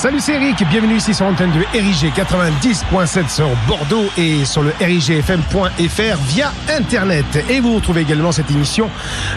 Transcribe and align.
Salut, 0.00 0.18
c'est 0.18 0.32
Eric. 0.32 0.66
Bienvenue 0.70 0.96
ici 0.96 1.12
sur 1.12 1.26
l'antenne 1.26 1.52
de 1.52 1.60
RIG 1.78 2.10
90.7 2.14 3.28
sur 3.28 3.50
Bordeaux 3.68 4.06
et 4.16 4.46
sur 4.46 4.62
le 4.62 4.72
rigfm.fr 4.80 6.16
via 6.26 6.54
Internet. 6.74 7.26
Et 7.50 7.60
vous 7.60 7.74
retrouvez 7.74 8.00
également 8.00 8.32
cette 8.32 8.50
émission 8.50 8.88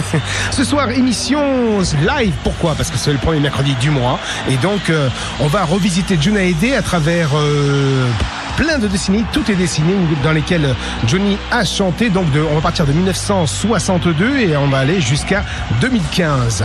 ce 0.50 0.64
soir, 0.64 0.90
émission 0.90 1.80
live. 2.18 2.34
Pourquoi? 2.44 2.74
Parce 2.74 2.90
que 2.90 2.98
c'est 2.98 3.14
le 3.14 3.18
premier 3.18 3.40
mercredi 3.40 3.74
du 3.76 3.88
mois. 3.88 4.20
Et 4.50 4.58
donc, 4.58 4.90
euh, 4.90 5.08
on 5.40 5.46
va 5.46 5.64
revisiter 5.64 6.18
Johnny 6.20 6.49
Hallyday 6.50 6.74
à 6.74 6.82
travers 6.82 7.28
euh, 7.36 8.08
plein 8.56 8.78
de 8.78 8.88
décennies. 8.88 9.24
Toutes 9.32 9.46
les 9.46 9.54
décennies 9.54 9.94
dans 10.24 10.32
lesquelles 10.32 10.74
Johnny 11.06 11.38
a 11.52 11.64
chanté. 11.64 12.10
Donc, 12.10 12.28
de, 12.32 12.40
on 12.40 12.56
va 12.56 12.60
partir 12.60 12.86
de 12.86 12.92
1962 12.92 14.38
et 14.38 14.56
on 14.56 14.66
va 14.66 14.78
aller 14.78 15.00
jusqu'à 15.00 15.44
2015 15.80 16.64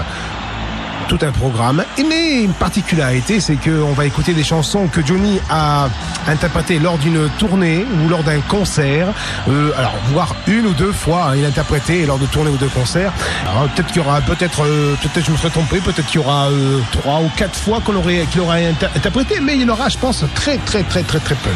tout 1.07 1.19
un 1.21 1.31
programme. 1.31 1.83
Et 1.97 2.03
mais 2.03 2.41
une 2.43 2.53
particularité, 2.53 3.39
c'est 3.39 3.55
qu'on 3.55 3.93
va 3.93 4.05
écouter 4.05 4.33
des 4.33 4.43
chansons 4.43 4.87
que 4.87 5.05
Johnny 5.05 5.39
a 5.49 5.87
interprétées 6.27 6.79
lors 6.79 6.97
d'une 6.97 7.29
tournée 7.37 7.85
ou 8.03 8.09
lors 8.09 8.23
d'un 8.23 8.39
concert. 8.41 9.07
Euh, 9.49 9.71
alors, 9.77 9.93
voire 10.11 10.35
une 10.47 10.65
ou 10.65 10.73
deux 10.73 10.91
fois, 10.91 11.27
hein, 11.29 11.35
il 11.37 11.45
a 11.45 11.47
interprété 11.49 12.05
lors 12.05 12.17
de 12.17 12.25
tournées 12.25 12.49
ou 12.49 12.57
de 12.57 12.67
concerts. 12.67 13.11
Alors, 13.49 13.67
peut-être 13.69 13.87
qu'il 13.87 13.97
y 14.01 14.05
aura, 14.05 14.21
peut-être, 14.21 14.63
euh, 14.65 14.95
peut-être 15.01 15.25
je 15.25 15.31
me 15.31 15.37
serais 15.37 15.49
trompé, 15.51 15.79
peut-être 15.79 16.05
qu'il 16.07 16.21
y 16.21 16.23
aura 16.23 16.47
euh, 16.47 16.79
trois 16.91 17.19
ou 17.21 17.29
quatre 17.37 17.55
fois 17.57 17.81
qu'on 17.85 17.95
aurait, 17.95 18.25
qu'il 18.31 18.41
aura 18.41 18.55
inter- 18.55 18.87
interprété, 18.95 19.39
mais 19.41 19.57
il 19.57 19.69
en 19.69 19.73
aura, 19.73 19.89
je 19.89 19.97
pense, 19.97 20.23
très, 20.33 20.57
très, 20.57 20.83
très, 20.83 21.03
très, 21.03 21.19
très 21.19 21.35
peu. 21.35 21.51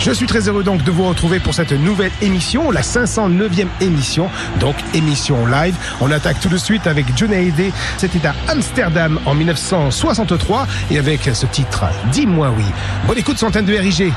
Je 0.00 0.10
suis 0.10 0.26
très 0.26 0.48
heureux 0.48 0.64
donc 0.64 0.82
de 0.82 0.90
vous 0.90 1.04
retrouver 1.08 1.38
pour 1.38 1.54
cette 1.54 1.72
nouvelle 1.72 2.10
émission, 2.22 2.70
la 2.70 2.80
509e 2.82 3.66
émission, 3.80 4.28
donc 4.58 4.74
émission 4.94 5.46
live. 5.46 5.74
On 6.00 6.10
attaque 6.10 6.40
tout 6.40 6.48
de 6.48 6.56
suite 6.56 6.86
avec 6.86 7.06
Johnny 7.16 7.34
Hallyday. 7.34 7.72
C'était 7.96 8.26
à 8.26 8.34
Amsterdam 8.48 8.79
en 9.26 9.34
1963 9.34 10.66
et 10.90 10.98
avec 10.98 11.22
ce 11.34 11.46
titre 11.46 11.84
Dis-moi 12.12 12.52
oui. 12.56 12.64
Bonne 13.06 13.18
écoute 13.18 13.40
l'antenne 13.40 13.66
de 13.66 13.74
RIG. 13.74 14.12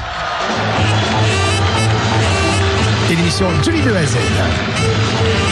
Et 3.12 3.16
l'émission 3.16 3.47
Johnny 3.63 3.81
de 3.81 3.91
A 3.91 5.43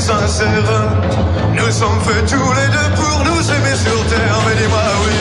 sincère. 0.00 0.48
Nous 1.54 1.70
sommes 1.70 2.00
faits 2.00 2.26
tous 2.26 2.52
les 2.52 2.68
deux 2.68 2.90
pour 2.96 3.24
nous 3.24 3.42
aimer 3.52 3.76
sur 3.76 4.06
terre. 4.06 4.38
Mais 4.46 4.54
dis-moi 4.60 4.86
oui. 5.02 5.14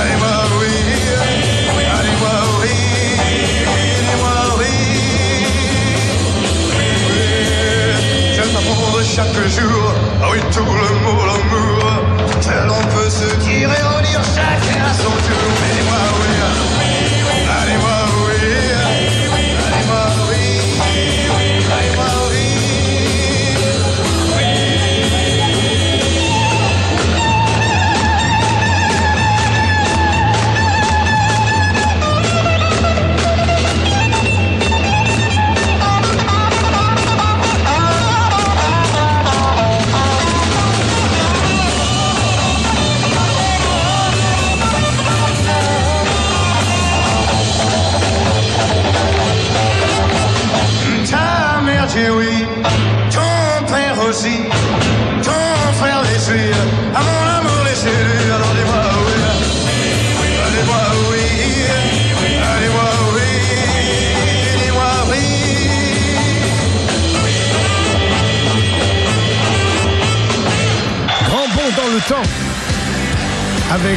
Allez-moi 0.00 0.36
oui. 0.60 0.74
Allez-moi 1.98 2.36
oui. 2.60 2.74
Dis-moi 4.08 4.36
oui. 4.58 4.72
Oui, 8.94 9.04
chaque 9.04 9.48
jour. 9.48 9.86
Ah 10.22 10.28
oui, 10.32 10.38
tout 10.52 10.64
l'amour, 10.64 11.26
l'amour. 11.26 11.84
Tel 12.40 12.68
on 12.68 12.84
peut 12.94 13.10
se 13.10 13.28
dire 13.36 13.68
et 13.70 13.82
redire 13.82 14.22
chacun 14.24 14.84
à 14.84 14.94
son 14.94 15.10
tour. 15.26 15.41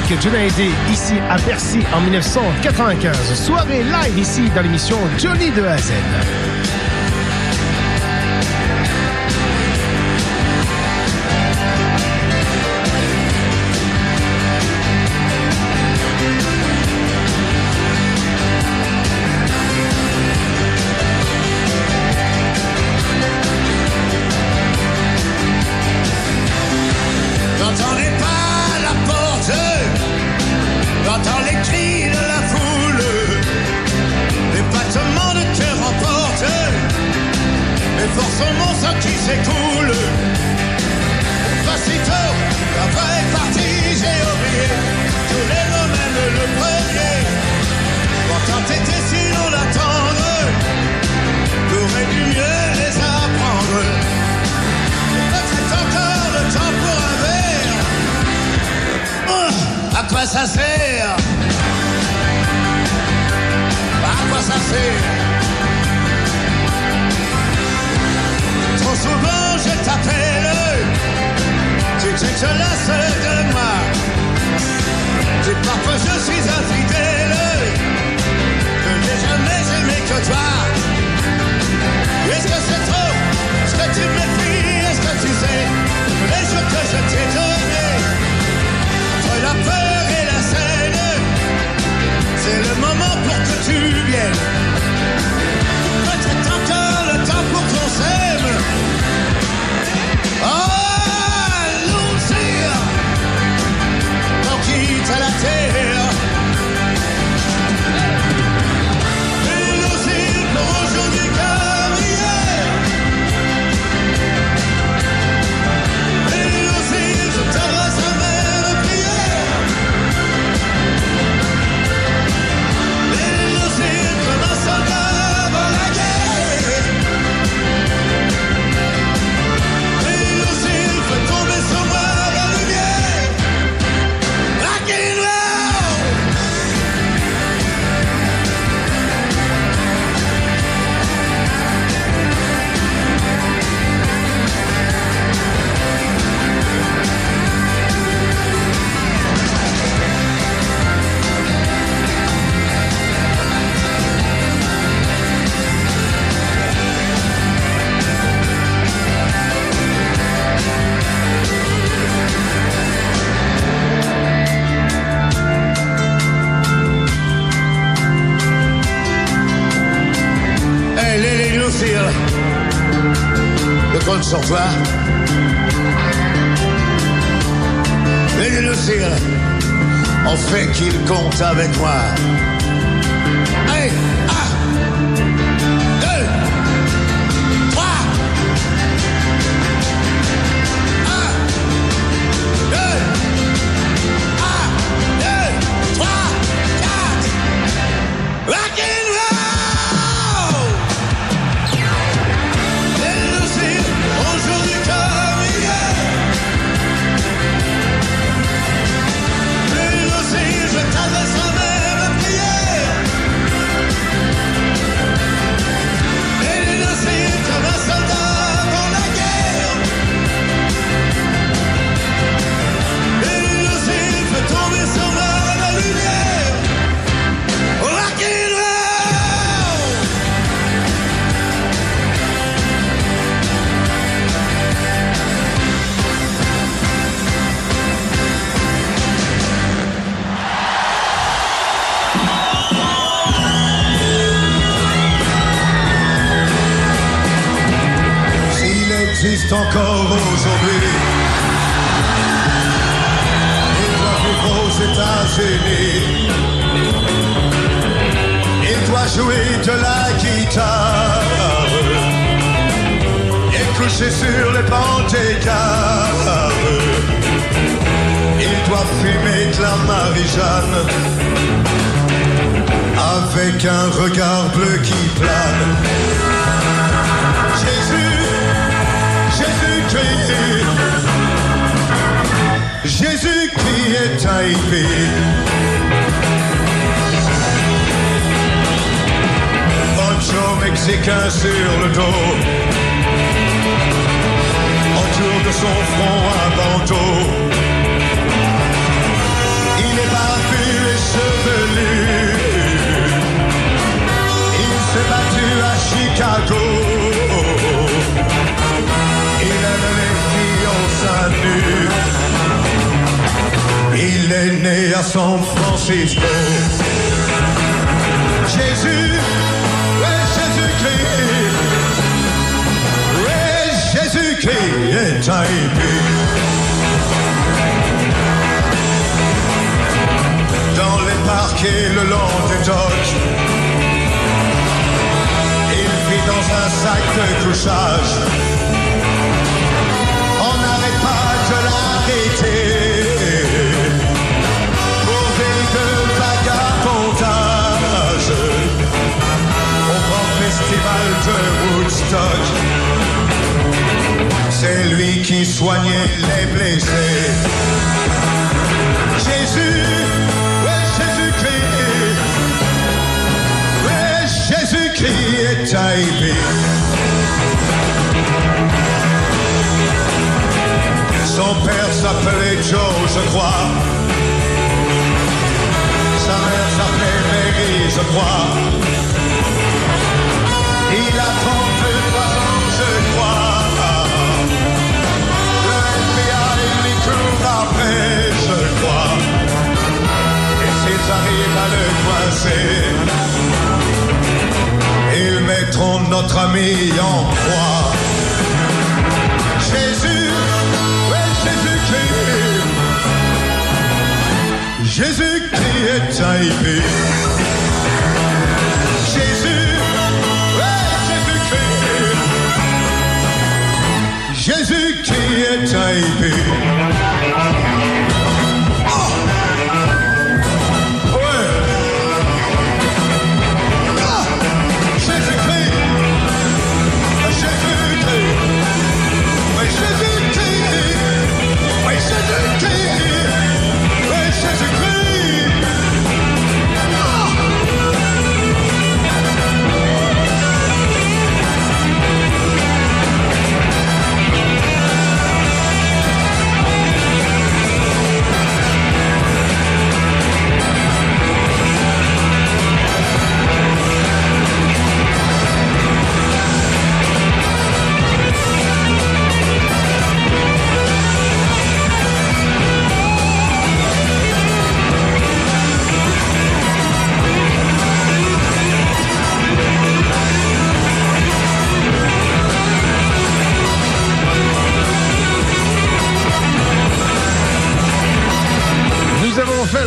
Avec 0.08 0.22
Johnny 0.22 0.72
ici 0.92 1.16
à 1.32 1.40
Percy 1.40 1.80
en 1.92 2.02
1995. 2.02 3.34
Soirée 3.34 3.84
live 3.84 4.20
ici 4.20 4.52
dans 4.56 4.62
l'émission 4.62 4.98
Johnny 5.18 5.50
de 5.50 5.64
A 5.64 5.78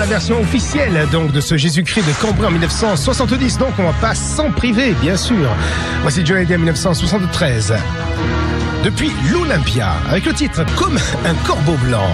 version 0.09 0.41
officielle 0.41 1.07
donc 1.13 1.33
de 1.33 1.41
ce 1.41 1.57
Jésus-Christ 1.57 2.07
de 2.07 2.13
Cambrai 2.21 2.47
en 2.47 2.51
1970. 2.51 3.59
Donc 3.59 3.75
on 3.79 3.85
va 3.85 3.93
pas 4.01 4.15
s'en 4.15 4.51
priver, 4.51 4.93
bien 5.01 5.17
sûr. 5.17 5.49
Voici 6.03 6.25
Johnny 6.25 6.41
Hallyday 6.41 6.55
en 6.55 6.59
1973. 6.59 7.75
Depuis 8.85 9.11
l'Olympia, 9.31 9.93
avec 10.09 10.25
le 10.25 10.33
titre 10.33 10.65
Comme 10.77 10.99
un 11.27 11.35
corbeau 11.47 11.77
blanc. 11.85 12.09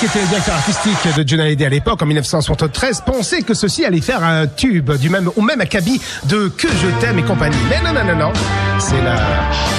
Qui 0.00 0.06
était 0.06 0.20
le 0.20 0.26
directeur 0.26 0.54
artistique 0.56 1.16
de 1.16 1.22
John 1.26 1.38
Hallyday 1.38 1.66
à 1.66 1.68
l'époque, 1.68 2.02
en 2.02 2.06
1973, 2.06 3.02
pensait 3.06 3.42
que 3.42 3.54
ceci 3.54 3.84
allait 3.84 4.00
faire 4.00 4.24
un 4.24 4.48
tube 4.48 4.90
du 4.92 5.08
même, 5.08 5.30
au 5.36 5.40
même 5.40 5.60
acabit 5.60 6.00
de 6.24 6.48
Que 6.48 6.66
je 6.66 6.88
t'aime 7.00 7.20
et 7.20 7.22
compagnie. 7.22 7.56
Mais 7.70 7.80
non, 7.82 7.94
non, 7.94 8.04
non, 8.04 8.26
non. 8.26 8.32
C'est 8.80 9.00
la, 9.02 9.16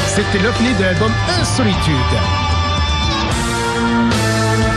c'était 0.08 0.40
l'opening 0.44 0.78
de 0.78 0.84
l'album 0.84 1.12
Insolitude. 1.42 1.94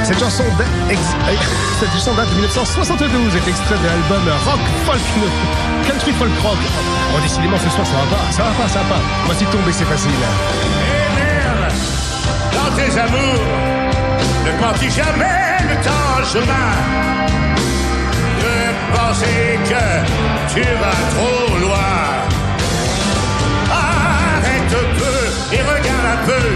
Cette 0.02 0.18
chanson, 0.18 0.42
date 0.58 0.66
de 2.30 2.34
1972 2.34 3.36
est 3.36 3.48
extrait 3.48 3.76
de 3.78 3.86
l'album 3.86 4.28
Rock 4.44 4.60
Folk 4.84 5.00
Country 5.86 6.12
Folk 6.18 6.38
Rock. 6.42 6.58
Oh, 7.14 7.20
décidément, 7.22 7.58
ce 7.58 7.70
soir, 7.70 7.86
ça 7.86 7.92
va 7.94 8.16
pas, 8.16 8.32
ça 8.32 8.42
va 8.42 8.50
pas, 8.50 8.68
ça 8.68 8.80
va 8.80 8.96
pas. 8.96 9.00
Voici 9.26 9.44
tomber, 9.46 9.72
c'est 9.72 9.84
facile. 9.84 10.10
Merde, 11.16 11.72
dans 12.52 12.76
tes 12.76 12.98
amours, 12.98 13.71
ne 14.44 14.52
mentis 14.60 14.90
jamais 14.90 15.58
de 15.70 15.76
ton 15.86 16.24
chemin. 16.32 16.70
De 18.42 18.54
penser 18.96 19.58
que 19.70 19.84
tu 20.52 20.62
vas 20.82 21.00
trop 21.14 21.58
loin. 21.64 22.02
Arrête 23.70 24.72
un 24.82 24.88
peu 25.00 25.20
et 25.56 25.62
regarde 25.62 26.06
un 26.16 26.26
peu. 26.26 26.46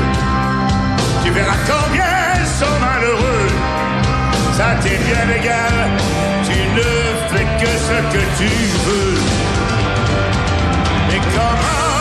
Tu 1.24 1.30
verras 1.30 1.60
combien 1.66 2.16
sont 2.60 2.78
malheureux. 2.80 3.48
Ça 4.52 4.68
t'est 4.82 5.00
bien 5.08 5.26
égal, 5.38 5.74
tu 6.44 6.58
ne 6.78 6.90
fais 7.30 7.46
que 7.60 7.72
ce 7.88 7.98
que 8.12 8.22
tu 8.38 8.50
veux. 8.86 9.18
Et 11.14 11.20
comment 11.34 11.95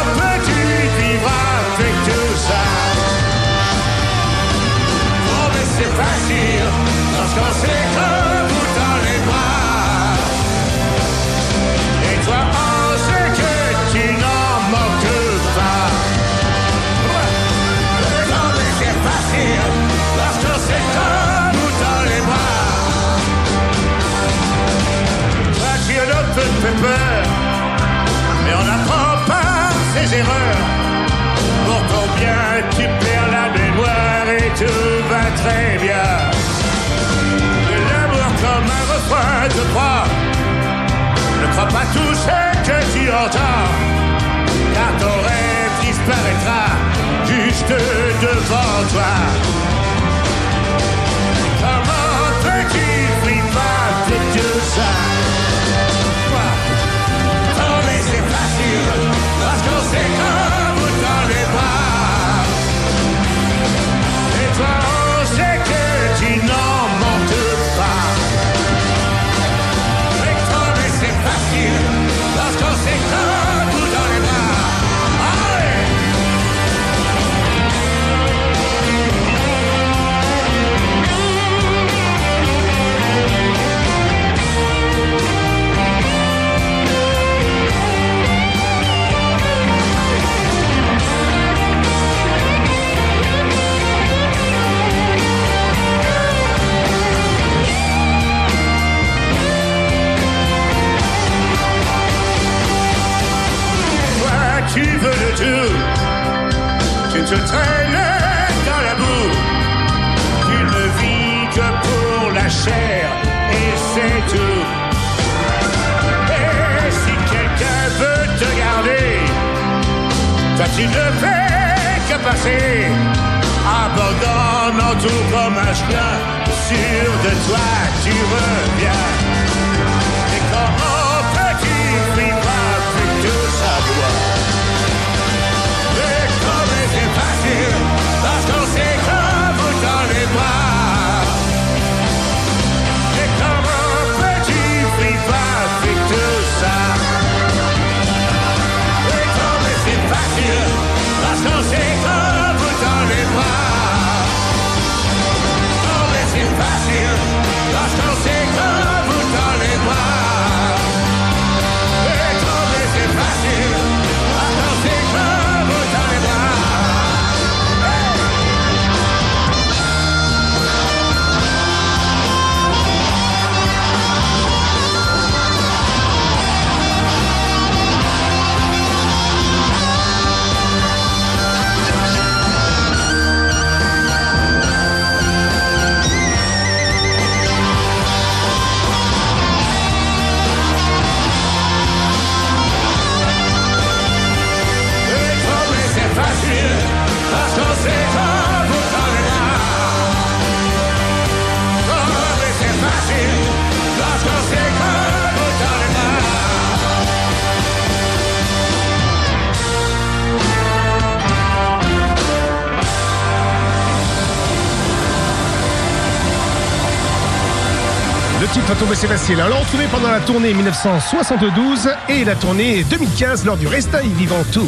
c'est 219.06 219.12
facile. 219.12 219.38
On 219.46 219.50
l'a 219.50 219.56
retrouvé 219.56 219.86
pendant 219.92 220.10
la 220.10 220.20
tournée 220.20 220.54
1972 220.54 221.90
et 222.10 222.24
la 222.24 222.36
tournée 222.36 222.84
2015 222.90 223.46
lors 223.46 223.58
du 223.58 223.68
Resta 223.68 224.02
y 224.04 224.10
Vivant 224.10 224.44
Tour. 224.52 224.66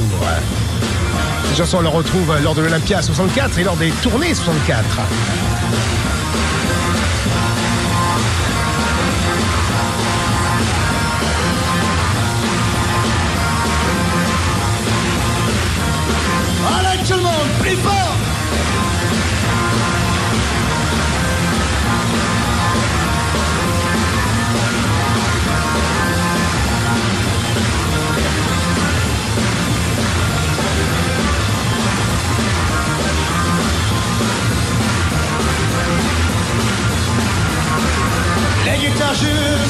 Ces 1.49 1.57
chansons, 1.57 1.77
on 1.77 1.81
le 1.81 1.87
retrouve 1.87 2.35
lors 2.43 2.53
de 2.53 2.61
l'Olympia 2.61 3.01
64 3.01 3.59
et 3.59 3.63
lors 3.63 3.77
des 3.77 3.89
tournées 4.03 4.33
64. 4.33 5.96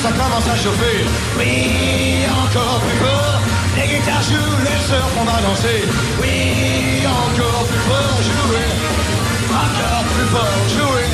Ça 0.01 0.11
commence 0.11 0.47
à 0.47 0.55
chauffer. 0.55 1.05
Oui, 1.37 2.25
encore 2.29 2.79
plus 2.81 2.97
fort. 2.97 3.39
Les 3.77 3.87
guitares 3.87 4.21
jouent, 4.21 4.57
les 4.63 4.81
sœurs 4.87 5.09
font 5.15 5.27
à 5.27 5.41
danser. 5.41 5.81
Oui, 6.21 7.05
encore 7.05 7.65
plus 7.65 7.83
fort, 7.89 8.17
jouer. 8.29 8.69
Encore 9.49 10.03
plus 10.13 10.29
fort, 10.33 10.61
jouer. 10.75 11.09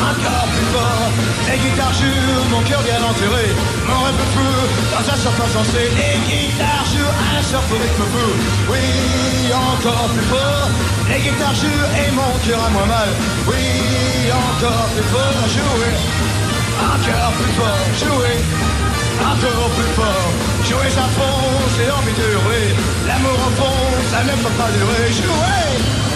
Encore 0.00 0.48
plus 0.52 0.68
fort. 0.74 1.10
Les 1.48 1.58
guitares 1.58 1.94
jouent, 1.94 2.44
mon 2.50 2.62
cœur 2.68 2.82
bien 2.82 3.00
enterré. 3.10 3.46
Mon 3.88 4.00
rêve 4.04 4.24
fou, 4.34 4.52
dans 4.92 5.04
un 5.12 5.16
surf 5.16 5.38
insensé. 5.46 5.82
Les 5.96 6.16
guitares 6.28 6.86
jouent, 6.92 7.16
un 7.36 7.42
surf 7.42 7.68
au 7.70 7.78
rythme 7.80 8.04
fou. 8.12 8.28
Oui, 8.70 8.84
encore 9.52 10.08
plus 10.12 10.28
fort. 10.32 10.68
Les 11.08 11.20
guitares 11.20 11.54
jouent 11.54 11.88
et 12.00 12.10
mon 12.12 12.32
cœur 12.44 12.60
a 12.64 12.70
moins 12.70 12.86
mal. 12.86 13.10
Oui, 13.48 13.64
encore 14.32 14.88
plus 14.92 15.08
fort, 15.12 15.44
jouer. 15.48 16.43
Encore 16.80 17.32
plus 17.38 17.52
fort, 17.52 17.86
jouer. 18.00 18.36
Encore 19.20 19.70
plus 19.76 19.92
fort, 19.94 20.30
jouer 20.64 20.90
ça 20.90 21.06
fond, 21.16 21.40
j'ai 21.76 21.90
envie 21.90 22.12
de 22.12 22.32
hurler. 22.32 22.74
L'amour 23.06 23.38
au 23.46 23.50
fond, 23.60 23.78
ça 24.10 24.22
ne 24.24 24.32
peut 24.42 24.54
pas 24.58 24.70
durer. 24.70 25.12
Jouer. 25.12 26.13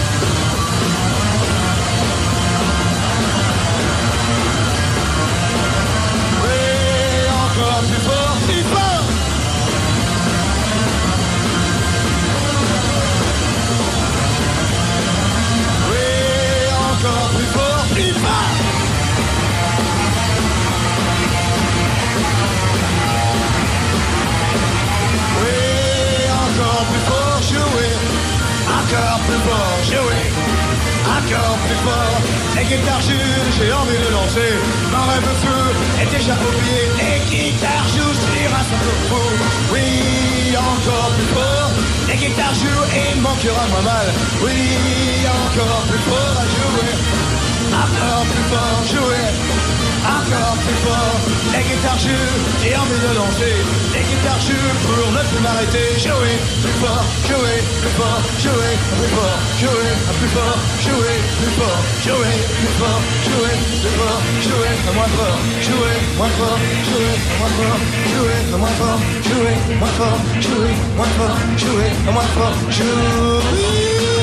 Encore 28.89 29.19
plus 29.19 29.37
fort, 29.45 29.77
jouer. 29.85 30.25
Encore 31.05 31.57
plus 31.61 31.79
fort. 31.85 32.21
Les 32.57 32.63
guitares 32.63 33.01
jouent, 33.01 33.45
j'ai 33.53 33.71
envie 33.71 34.01
de 34.01 34.11
lancer. 34.11 34.51
Mon 34.89 35.05
rêve 35.05 35.29
fou 35.41 36.01
est 36.01 36.09
déjà 36.09 36.33
oublié. 36.33 36.81
Les 36.97 37.19
guitares 37.29 37.87
jouent 37.93 38.17
sur 38.17 38.49
un 38.49 38.63
son 38.65 38.81
fou. 39.09 39.29
Oui, 39.71 40.57
encore 40.57 41.11
plus 41.13 41.29
fort. 41.37 41.71
Les 42.07 42.15
guitares 42.15 42.55
jouent 42.55 42.87
et 42.97 43.13
mon 43.21 43.35
cœur 43.35 43.61
a 43.61 43.67
moins 43.69 43.85
mal. 43.93 44.07
Oui, 44.41 44.57
encore 45.45 45.85
plus 45.85 46.03
fort 46.09 46.37
à 46.41 46.45
jouer. 46.49 46.91
Encore 47.69 48.25
plus 48.25 48.47
fort, 48.49 48.81
jouer. 48.89 49.58
Encore 50.09 50.57
plus 50.65 50.79
fort, 50.85 51.17
les 51.53 51.63
guitares 51.69 51.99
jouent, 52.01 52.33
j'ai 52.61 52.73
envie 52.75 52.97
de 53.05 53.11
danser. 53.13 53.57
Les 53.93 54.03
guitares 54.09 54.41
jouent 54.41 54.77
pour 54.85 55.11
ne 55.13 55.21
plus 55.29 55.41
m'arrêter. 55.45 55.87
Jouer, 56.01 56.35
plus 56.63 56.77
fort, 56.81 57.05
jouer, 57.29 57.57
plus 57.81 57.93
fort, 57.99 58.21
jouer, 58.41 58.73
plus 58.97 59.11
fort, 59.13 59.39
jouer, 59.61 59.91
plus 60.17 60.31
fort, 60.33 60.57
jouer, 60.81 61.15
plus 61.37 61.53
fort, 61.61 61.81
jouer, 62.05 62.35
plus 62.57 62.75
fort, 62.79 63.01
jouer, 63.21 63.55
plus 63.77 63.95
fort, 63.99 64.21
jouer, 64.45 64.73
moins 64.97 65.11
fort, 65.17 65.39
jouer, 65.67 65.97
moins 66.17 66.33
fort, 66.39 66.59
jouer, 66.89 67.15
moins 67.37 67.53
fort, 67.59 67.79
jouer, 68.09 68.39
moins 68.57 68.75
fort, 68.79 68.99
jouer, 69.29 69.55
moins 69.77 69.93
fort, 69.99 70.19
jouer, 70.41 70.73
moins 70.97 71.13
fort, 71.17 71.37
jouer, 71.61 71.89
moins 72.13 72.29
fort, 72.33 72.55
jouer. 72.71 74.18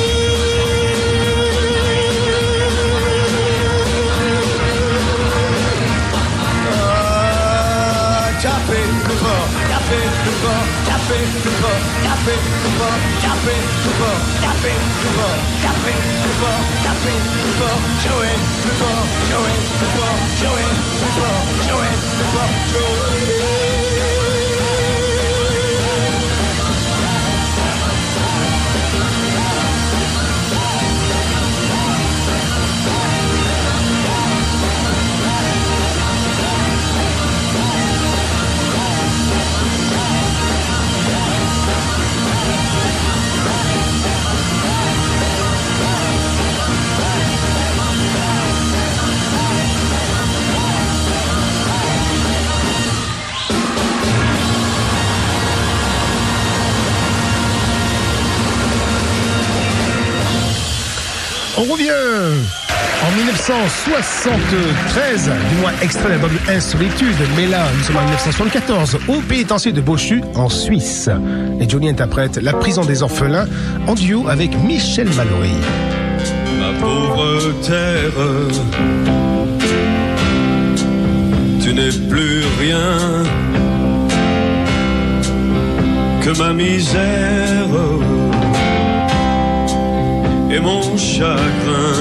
Fort, 9.86 10.66
tapez 10.84 11.26
plus 11.42 11.56
fort, 11.62 11.82
tapez 12.02 12.40
plus 12.62 12.74
fort, 12.78 12.98
tapez 13.22 13.62
plus 13.82 13.94
fort, 13.98 14.20
tapez 14.42 14.78
plus 15.00 15.14
fort, 15.18 15.40
tapez 15.62 15.70
plus 15.70 15.70
fort, 15.70 15.70
tapez 15.72 15.98
plus 16.22 16.36
fort, 16.40 16.62
tapez 16.82 17.18
plus 17.42 17.54
fort, 17.58 17.80
jouez 18.02 18.36
plus 18.62 18.76
fort, 18.80 19.06
jouez 19.30 19.56
plus 19.78 19.92
fort, 19.96 20.18
jouez 20.40 20.70
plus 20.98 21.12
fort, 21.16 21.42
jouez 21.66 21.94
plus 22.16 22.28
fort, 22.34 22.52
On 61.58 61.62
revient 61.62 61.90
en 61.90 63.10
1973, 63.16 65.30
du 65.50 65.56
moins 65.62 65.72
extrait 65.80 66.10
l'album 66.10 66.30
Insolitude, 66.50 67.16
mais 67.34 67.46
là, 67.46 67.64
nous 67.74 67.82
sommes 67.82 67.96
en 67.96 68.02
1974, 68.02 68.98
au 69.08 69.22
pénitencier 69.22 69.72
de 69.72 69.80
Beauchu, 69.80 70.20
en 70.34 70.50
Suisse. 70.50 71.08
Et 71.58 71.66
Johnny 71.66 71.88
interprète 71.88 72.36
La 72.36 72.52
prison 72.52 72.84
des 72.84 73.02
orphelins 73.02 73.46
en 73.86 73.94
duo 73.94 74.28
avec 74.28 74.54
Michel 74.64 75.08
Mallory. 75.16 75.54
Ma 76.60 76.74
pauvre 76.78 77.40
terre, 77.62 78.12
tu 81.62 81.72
n'es 81.72 81.88
plus 82.10 82.44
rien 82.60 82.98
que 86.22 86.38
ma 86.38 86.52
misère 86.52 87.95
et 90.56 90.60
mon 90.60 90.96
chagrin. 90.96 91.92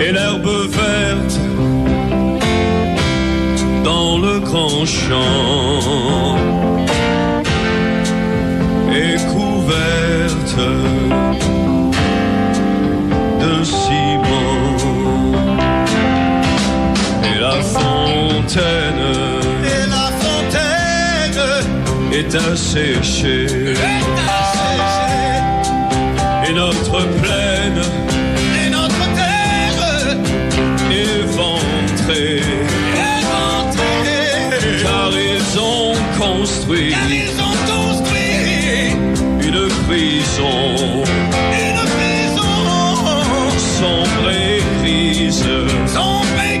Et 0.00 0.12
l'herbe 0.12 0.50
verte 0.78 1.38
dans 3.84 4.18
le 4.18 4.40
grand 4.40 4.84
champ 4.84 6.36
est 8.92 9.20
couverte 9.34 10.60
de 13.42 13.64
ciment. 13.64 14.72
Et 17.28 17.38
la 17.40 17.58
fontaine 17.74 19.04
Et 19.74 19.84
la 19.96 20.08
fontaine 20.22 21.42
est 22.12 22.34
asséchée. 22.34 23.72
est 23.72 23.74
asséchée, 23.74 24.11
construit 36.72 36.90
Car 36.90 37.10
ils 37.10 37.40
ont 37.40 37.56
construit 37.66 38.92
une 39.40 39.68
prison. 39.86 41.04
Une 41.52 41.82
maison 42.00 42.52
sombre 43.58 44.30
et 44.30 44.62
grise 44.80 45.44
sombre 45.86 46.40
et 46.50 46.51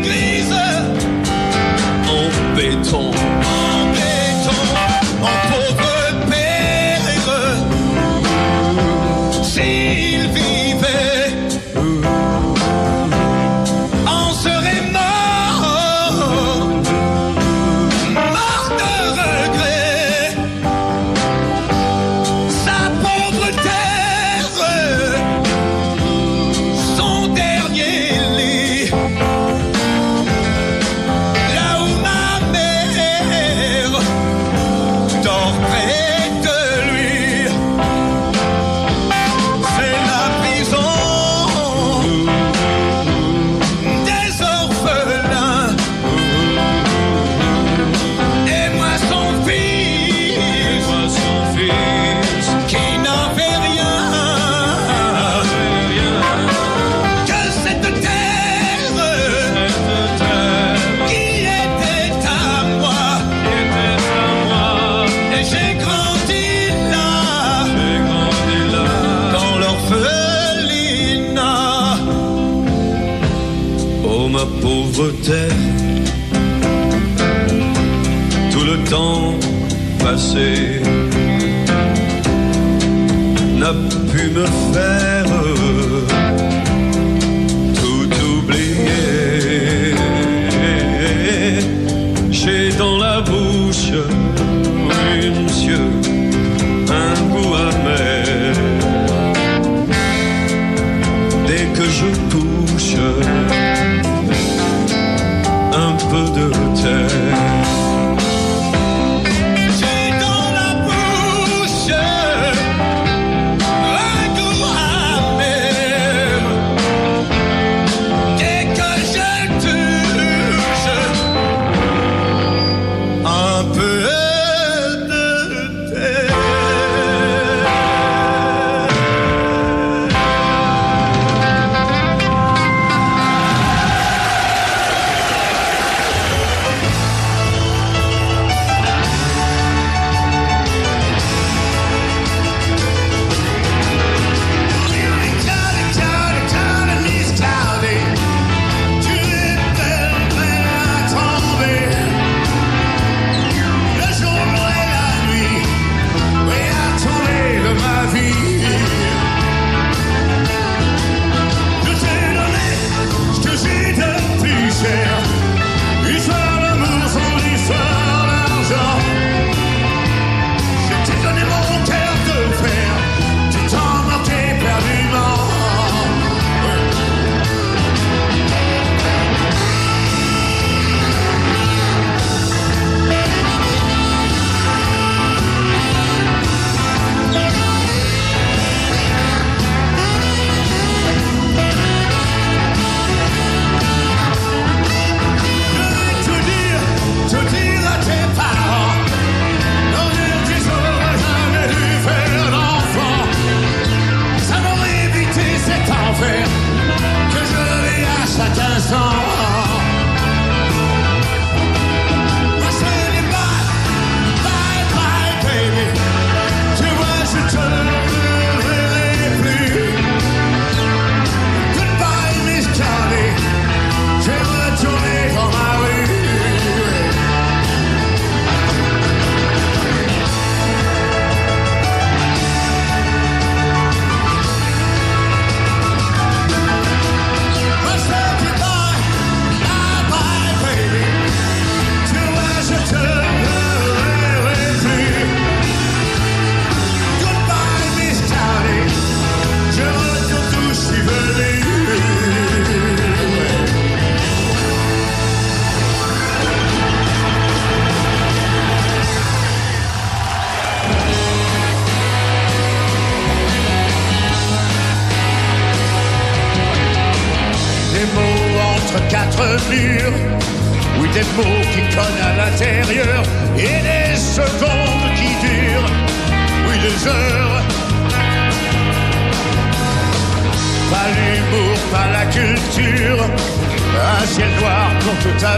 passé 80.32 80.71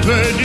pour 0.05 0.12
tout 0.12 0.43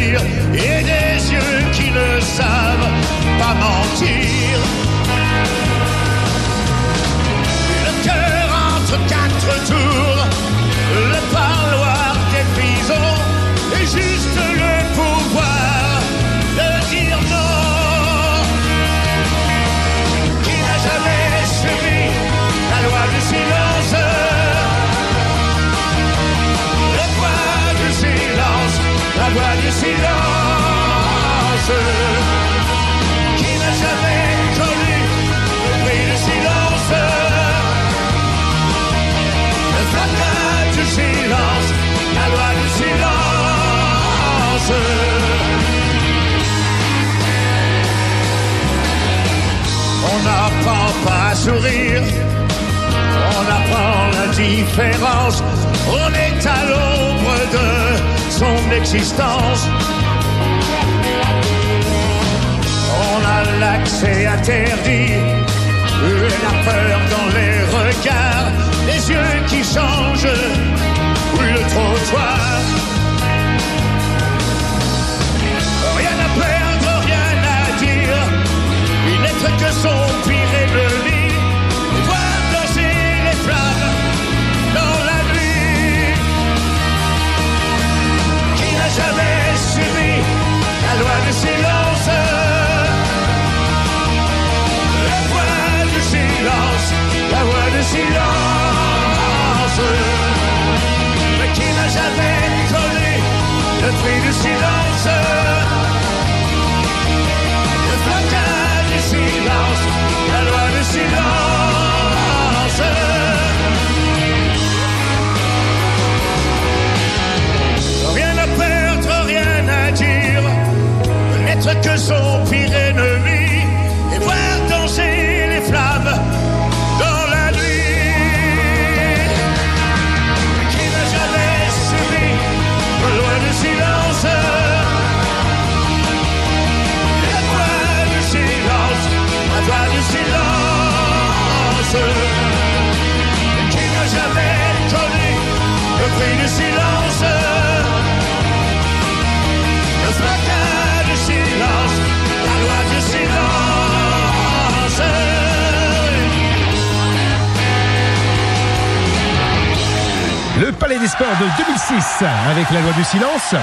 avec 162.60 162.72
la 162.72 162.82
loi 162.82 162.92
du 162.92 163.04
silence. 163.06 163.56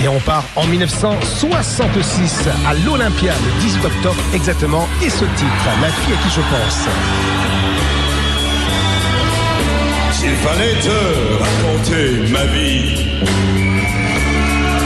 Et 0.00 0.06
on 0.06 0.20
part 0.20 0.44
en 0.54 0.64
1966 0.64 2.48
à 2.68 2.74
l'Olympia 2.86 3.32
le 3.32 3.60
18 3.60 3.84
octobre 3.84 4.22
exactement. 4.32 4.88
Et 5.02 5.10
ce 5.10 5.24
titre, 5.24 5.64
La 5.80 5.88
fille 5.88 6.14
à 6.14 6.18
qui 6.18 6.30
je 6.30 6.40
pense. 6.52 6.86
S'il 10.12 10.36
fallait 10.36 10.78
te 10.86 10.98
raconter 11.42 12.30
ma 12.30 12.44
vie, 12.44 13.06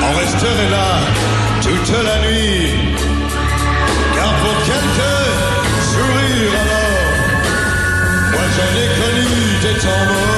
on 0.02 0.18
resterait 0.18 0.70
là 0.70 1.00
toute 1.60 1.92
la 2.04 2.18
nuit. 2.26 2.70
Car 4.14 4.32
pour 4.34 4.56
quelques 4.64 5.18
sourires 5.92 6.56
alors, 6.62 7.04
moi 8.32 8.44
j'en 8.56 8.72
ai 8.80 8.88
connu 9.00 9.26
des 9.60 9.78
temps. 9.80 10.35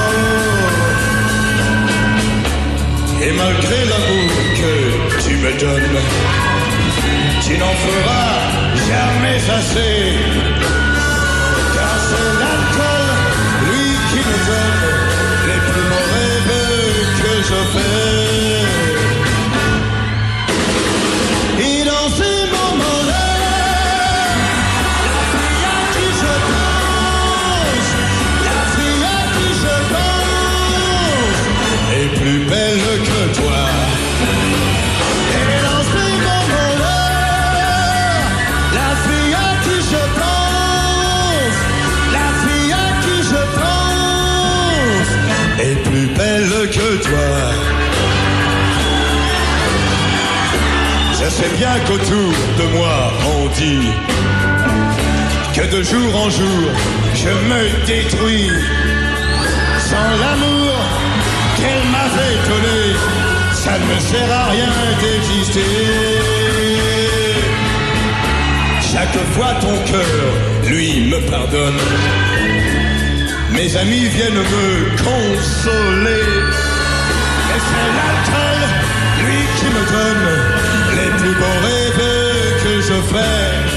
Et 3.29 3.33
malgré 3.33 3.85
l'amour 3.85 4.31
que 4.55 5.21
tu 5.21 5.35
me 5.35 5.51
donnes, 5.59 5.99
tu 7.45 7.57
n'en 7.59 7.75
feras 7.85 8.39
jamais 8.89 9.39
assez. 9.57 10.58
Sais 51.39 51.55
bien 51.57 51.75
qu'autour 51.87 52.33
de 52.59 52.65
moi 52.77 53.13
on 53.33 53.47
dit 53.55 53.87
que 55.55 55.65
de 55.75 55.81
jour 55.83 56.15
en 56.25 56.29
jour 56.29 56.63
je 57.15 57.29
me 57.49 57.61
détruis. 57.85 58.51
Sans 59.89 60.11
l'amour 60.21 60.73
qu'elle 61.57 61.85
m'avait 61.95 62.39
donné, 62.49 62.79
ça 63.53 63.73
ne 63.79 63.85
me 63.91 63.99
sert 63.99 64.31
à 64.41 64.45
rien 64.51 64.73
d'exister. 65.01 65.59
Chaque 68.91 69.19
fois 69.33 69.53
ton 69.61 69.75
cœur, 69.91 70.69
lui, 70.69 71.07
me 71.11 71.19
pardonne. 71.31 71.79
Mes 73.51 73.75
amis 73.77 74.07
viennent 74.15 74.43
me 74.57 74.97
consoler. 75.07 76.27
Et 77.53 77.59
c'est 77.67 77.91
l'alcool, 77.97 78.61
lui 79.25 79.41
qui 79.57 79.65
me 79.75 79.83
donne 79.93 80.68
les 80.99 81.11
plus 81.17 81.35
beaux 81.35 81.59
rêves 81.63 82.63
que 82.63 82.81
je 82.81 83.01
fais. 83.11 83.68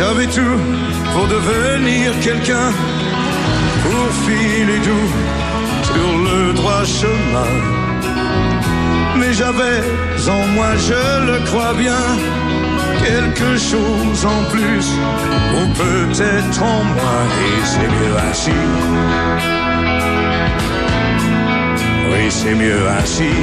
J'avais 0.00 0.28
tout 0.28 0.58
pour 1.12 1.26
devenir 1.28 2.18
quelqu'un, 2.22 2.72
pour 3.82 4.06
filer 4.24 4.78
doux 4.78 5.10
sur 5.82 6.18
le 6.26 6.54
droit 6.54 6.84
chemin. 6.86 7.52
Mais 9.18 9.34
j'avais 9.34 9.80
en 10.26 10.46
moi, 10.54 10.70
je 10.88 11.26
le 11.30 11.44
crois 11.44 11.74
bien, 11.74 12.02
quelque 13.04 13.58
chose 13.58 14.24
en 14.24 14.42
plus, 14.50 14.86
ou 15.58 15.62
peut-être 15.84 16.62
en 16.62 16.82
moins, 16.82 17.26
et 17.44 17.60
c'est 17.70 17.90
mieux 17.96 18.16
ainsi. 18.30 18.58
Oui, 22.10 22.24
c'est 22.30 22.54
mieux 22.54 22.88
ainsi. 22.98 23.34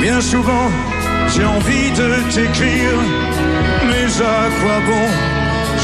Bien 0.00 0.20
souvent, 0.20 0.70
j'ai 1.34 1.44
envie 1.44 1.90
de 1.90 2.08
t'écrire, 2.34 2.98
mais 3.86 4.22
à 4.22 4.50
quoi 4.60 4.78
bon? 4.86 5.06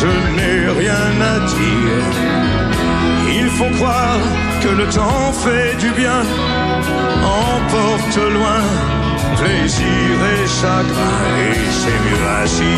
Je 0.01 0.11
n'ai 0.37 0.59
rien 0.83 1.11
à 1.35 1.39
dire. 1.57 2.05
Il 3.41 3.49
faut 3.51 3.73
croire 3.79 4.21
que 4.63 4.69
le 4.69 4.87
temps 4.89 5.33
fait 5.33 5.77
du 5.79 5.91
bien, 5.91 6.23
emporte 7.25 8.17
loin 8.33 8.63
plaisir 9.41 10.17
et 10.35 10.47
chagrin, 10.47 11.19
et 11.47 11.61
c'est 11.81 12.01
mieux 12.07 12.25
ainsi. 12.43 12.77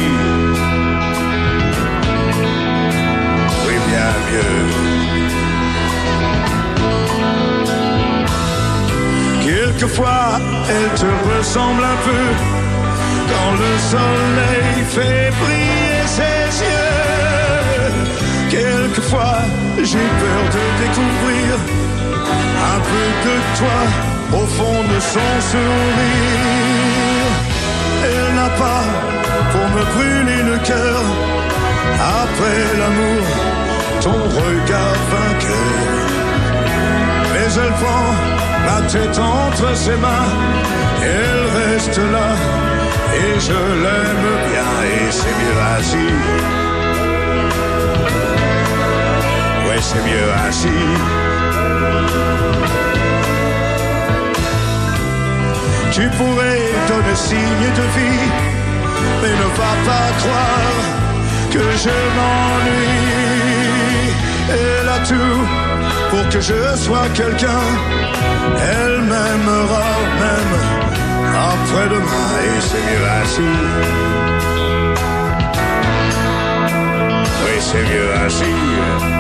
Oui, 3.67 3.77
bien 3.89 4.13
mieux. 4.29 4.63
Quelquefois, 9.47 10.27
elle 10.69 10.91
te 11.01 11.11
ressemble 11.31 11.83
un 11.83 11.99
peu 12.07 12.25
quand 13.41 13.53
le 13.53 13.75
soleil 13.93 14.75
fait 14.95 15.31
briller 15.41 16.03
ses 16.17 16.47
yeux. 16.65 17.91
Quelquefois, 18.51 19.39
j'ai 19.83 20.09
peur 20.23 20.43
de 20.57 20.65
découvrir 20.83 21.51
un 22.73 22.81
peu 22.91 23.07
de 23.27 23.37
toi 23.59 23.81
au 24.41 24.47
fond 24.57 24.81
de 24.93 24.99
son 25.15 25.33
sourire. 25.53 27.33
Elle 28.05 28.35
n'a 28.35 28.51
pas 28.65 28.85
pour 29.53 29.67
me 29.77 29.83
brûler 29.93 30.43
le 30.51 30.59
cœur 30.71 31.01
après 32.23 32.63
l'amour, 32.81 33.25
ton 34.05 34.21
regard 34.41 34.99
vainqueur. 35.13 35.73
Mais 37.33 37.49
elle 37.63 37.75
prend 37.85 38.09
ma 38.67 38.81
tête 38.89 39.19
entre 39.19 39.77
ses 39.77 39.97
mains, 39.97 40.31
elle 41.03 41.45
reste 41.61 41.99
là, 41.99 42.29
et 43.15 43.41
je 43.41 43.61
l'aime 43.83 44.29
bien 44.51 44.73
et 44.93 45.11
c'est 45.11 45.37
mieux 45.41 45.59
ainsi. 45.77 46.09
Ouais, 49.67 49.81
c'est 49.81 50.03
mieux 50.09 50.31
ainsi. 50.47 50.79
Tu 55.93 56.09
pourrais 56.17 56.63
donner 56.89 57.17
signe 57.17 57.69
de 57.81 57.87
vie, 57.97 58.27
mais 59.21 59.35
ne 59.43 59.49
va 59.61 59.73
pas 59.89 60.09
croire 60.21 60.81
que 61.53 61.65
je 61.85 61.97
m'ennuie. 62.17 63.21
Elle 64.51 64.89
a 64.89 64.99
tout 65.07 65.71
pour 66.11 66.29
que 66.29 66.41
je 66.41 66.77
sois 66.77 67.09
quelqu'un, 67.15 67.65
elle 68.73 69.01
m'aimera 69.03 69.91
même 70.21 70.90
après-demain 71.35 72.29
et 72.45 72.61
c'est 72.61 72.85
mieux 72.89 73.07
ainsi. 73.21 73.51
Oui, 77.45 77.57
c'est 77.61 77.83
mieux 77.83 78.15
ainsi. 78.25 79.20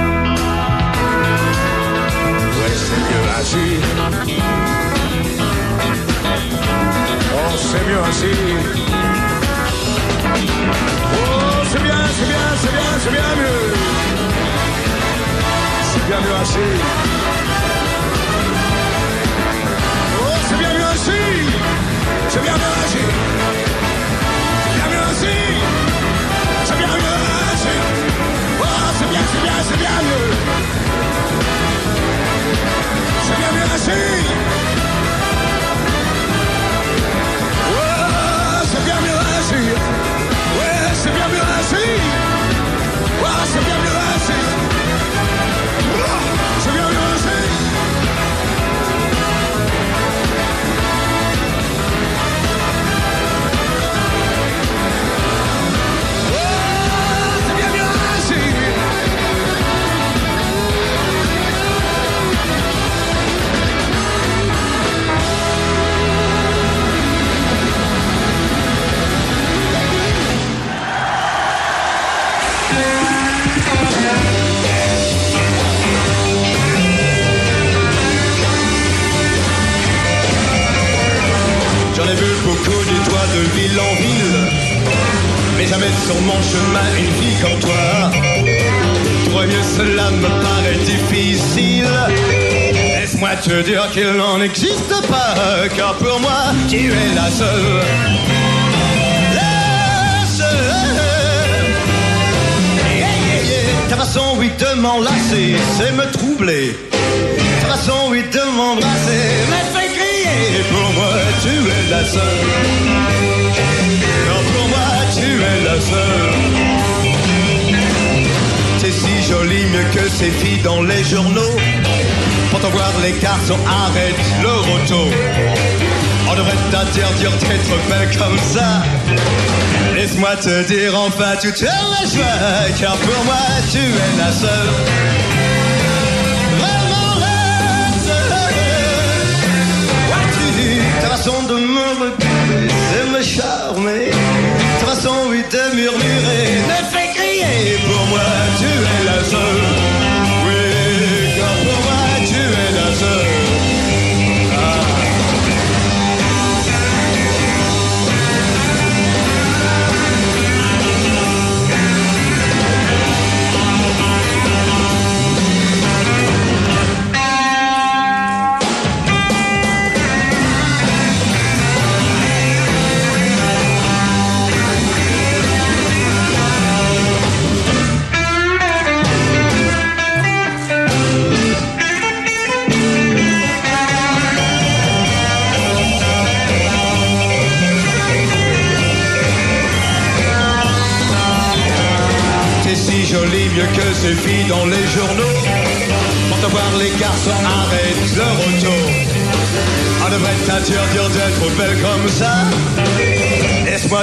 tu 131.41 131.51
te 131.53 131.65
laisseras, 131.65 132.71
car 132.79 132.97
pour 132.97 133.25
moi 133.25 133.35
tu 133.73 133.79
es 133.79 134.19
la 134.19 134.31
seule. 134.31 135.00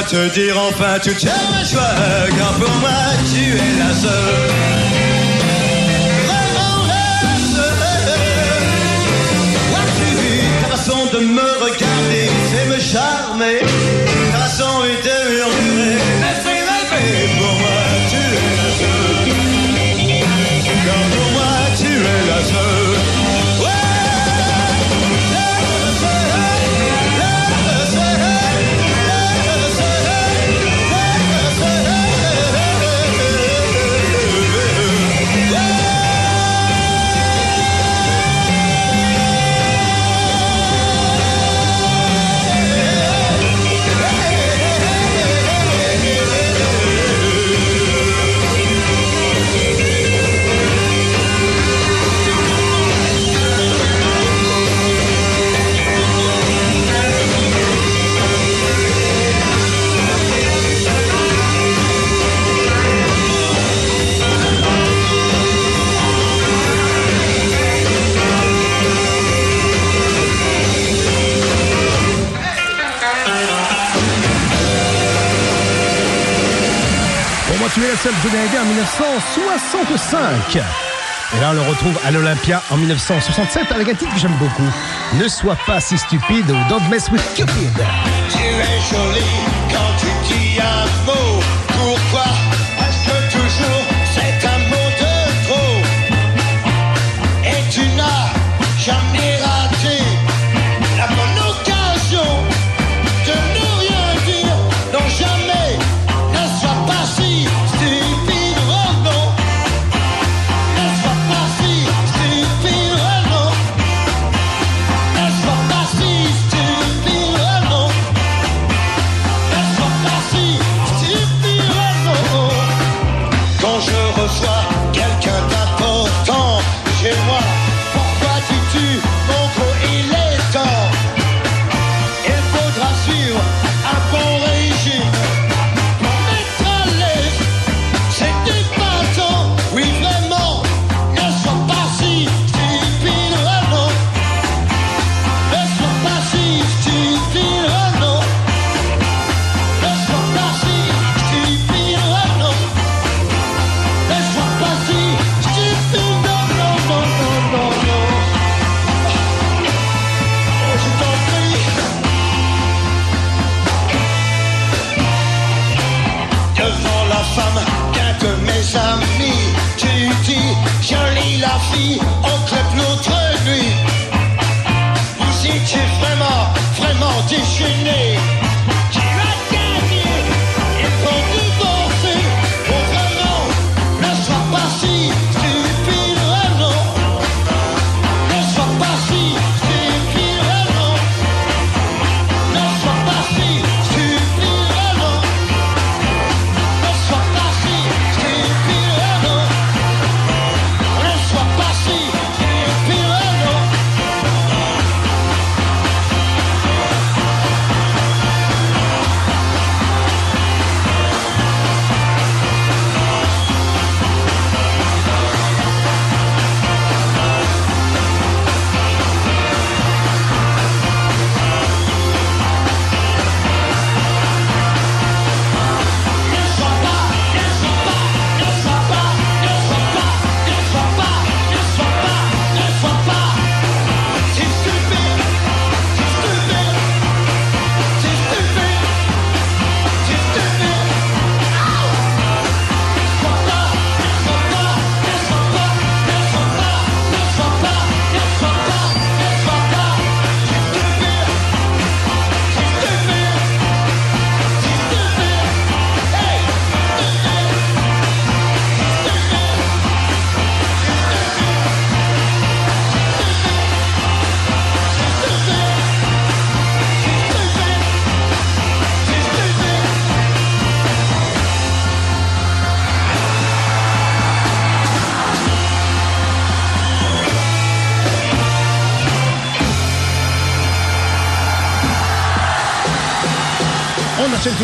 te 0.08 0.30
dire 0.30 0.58
enfin 0.58 1.00
tu 1.00 1.14
toute 1.14 1.26
ma 1.26 1.64
joie, 1.66 1.82
car 2.38 2.54
pour 2.54 2.72
moi 2.80 2.90
tu 3.30 3.58
es 3.58 3.80
la 3.80 3.94
seule. 3.94 4.77
En 78.08 78.66
1965. 78.66 80.56
Et 80.56 81.40
là, 81.42 81.50
on 81.50 81.54
le 81.54 81.62
retrouve 81.62 82.00
à 82.06 82.12
l'Olympia 82.12 82.64
en 82.70 82.78
1967 82.78 83.70
avec 83.74 83.90
un 83.90 83.96
titre 83.96 84.14
que 84.14 84.20
j'aime 84.20 84.38
beaucoup. 84.40 84.70
Ne 85.16 85.28
sois 85.28 85.58
pas 85.68 85.82
si 85.82 85.98
stupide 85.98 86.50
ou 86.50 86.56
Don't 86.70 86.88
Mess 86.90 87.10
with 87.12 87.22
Cupid. 87.36 87.74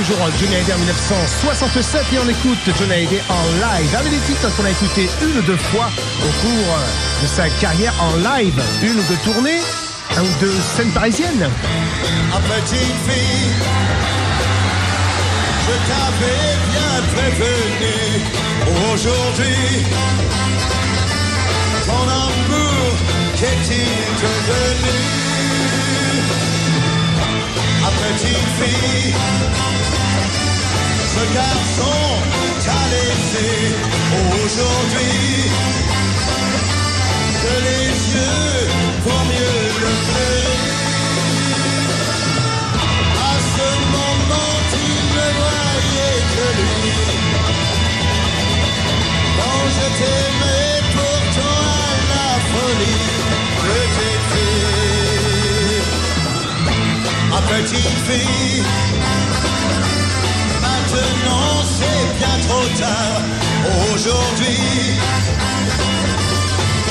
Toujours 0.04 0.22
en 0.22 0.32
Johnny 0.38 0.56
Hallyday 0.56 0.74
en 0.74 0.78
1967 0.80 2.02
et 2.14 2.20
on 2.20 2.28
écoute 2.28 2.58
Johnny 2.78 2.94
Hallyday 2.94 3.22
en 3.30 3.44
live. 3.56 3.96
Avec 3.96 4.12
des 4.12 4.20
titres 4.20 4.54
qu'on 4.56 4.66
a 4.66 4.72
écouté 4.72 5.10
une 5.22 5.38
ou 5.38 5.42
deux 5.44 5.56
fois 5.56 5.90
au 6.22 6.32
cours 6.42 6.78
de 7.22 7.28
sa 7.28 7.50
carrière 7.62 7.94
en 8.02 8.16
live. 8.18 8.62
Une 8.82 9.00
ou 9.00 9.04
deux 9.04 9.16
tournées, 9.24 9.62
un 10.18 10.22
ou 10.22 10.28
deux 10.42 10.56
scènes 10.76 10.92
parisiennes. 10.92 11.50
Ma 12.32 12.40
petite 12.40 12.98
fille, 13.08 13.52
je 15.68 15.76
t'avais 15.88 16.58
bien 16.72 16.94
prévenu. 17.16 17.96
Aujourd'hui, 18.94 19.86
ton 21.86 22.04
amour, 22.04 22.98
qu'est-il 23.36 23.88
devenu? 24.22 24.96
Ma 27.82 27.90
petite 27.90 28.48
fille, 28.60 29.14
ce 31.16 31.24
garçon 31.34 32.00
t'a 32.66 32.82
laissé 32.94 33.50
aujourd'hui. 34.44 35.52
Que 37.44 37.56
les 37.70 37.88
yeux 38.16 38.58
vont 39.06 39.24
mieux 39.34 39.64
le 39.84 39.92
fleurir. 40.08 40.60
À 43.32 43.36
ce 43.54 43.68
moment, 43.96 44.54
tu 44.72 44.86
ne 45.16 45.26
voyais 45.42 46.20
que 46.34 46.48
lui. 46.60 46.90
Quand 49.38 49.64
je 49.76 49.86
t'aimais 50.00 50.78
pourtant 50.96 51.60
à 51.82 51.94
la 52.12 52.30
folie, 52.52 53.06
je 53.64 53.78
t'ai 53.96 54.16
fait. 54.32 55.84
Ma 57.30 57.40
petite 57.42 57.98
fille, 58.08 58.64
trop 62.48 62.68
tard. 62.80 63.22
Aujourd'hui, 63.94 64.60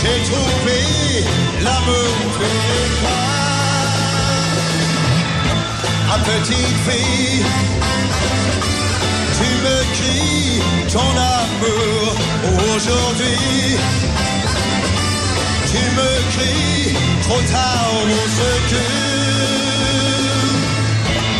j'ai 0.00 0.18
trouvé 0.30 0.78
l'amour 1.64 2.14
véritable. 2.38 3.52
Ma 6.08 6.18
petite 6.18 6.78
fille, 6.86 7.44
tu 9.38 9.48
me 9.64 9.76
cries 9.96 10.62
ton 10.92 11.10
amour 11.36 12.14
aujourd'hui. 12.74 13.76
Tu 15.70 15.82
me 15.98 16.10
cries 16.32 16.94
trop 17.22 17.42
tard 17.50 17.90
au 17.94 18.24
secours. 18.38 19.02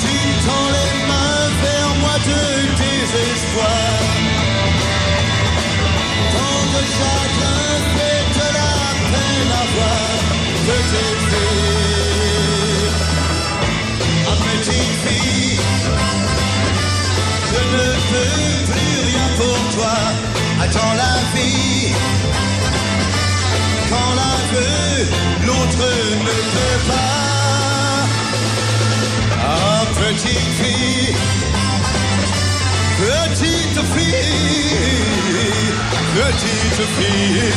Tu 0.02 0.14
tends 0.46 0.70
les 0.76 0.92
mains 1.08 1.48
vers 1.62 1.92
moi 2.00 2.16
de 2.26 2.40
espoirs. 3.14 4.08
Tant 6.34 6.62
de 6.74 6.82
chagrin 6.96 7.64
fait 7.94 8.24
de 8.38 8.46
la 8.58 8.74
peine 9.12 9.52
à 9.60 9.64
voir 9.74 10.14
que 10.66 10.76
j'ai 10.90 11.12
fait. 11.28 11.62
Ma 14.24 14.34
petite 14.46 14.94
fille, 15.04 15.60
je 17.50 17.60
ne 17.72 17.86
peux 18.10 18.60
plus 18.72 18.96
rien 19.10 19.28
pour 19.36 19.58
toi. 19.74 19.96
Attends 20.62 20.94
la 21.04 21.14
vie. 21.34 21.92
Quand 23.90 24.10
l'un 24.18 24.38
veut, 24.52 25.00
l'autre 25.46 25.86
ne 26.28 26.36
peut 26.54 26.80
pas. 26.88 28.06
Ah, 29.44 29.84
petite 30.00 30.50
fille. 30.60 31.14
Petite 33.03 33.82
fille, 33.94 35.03
petite 36.14 36.82
fille. 36.96 37.53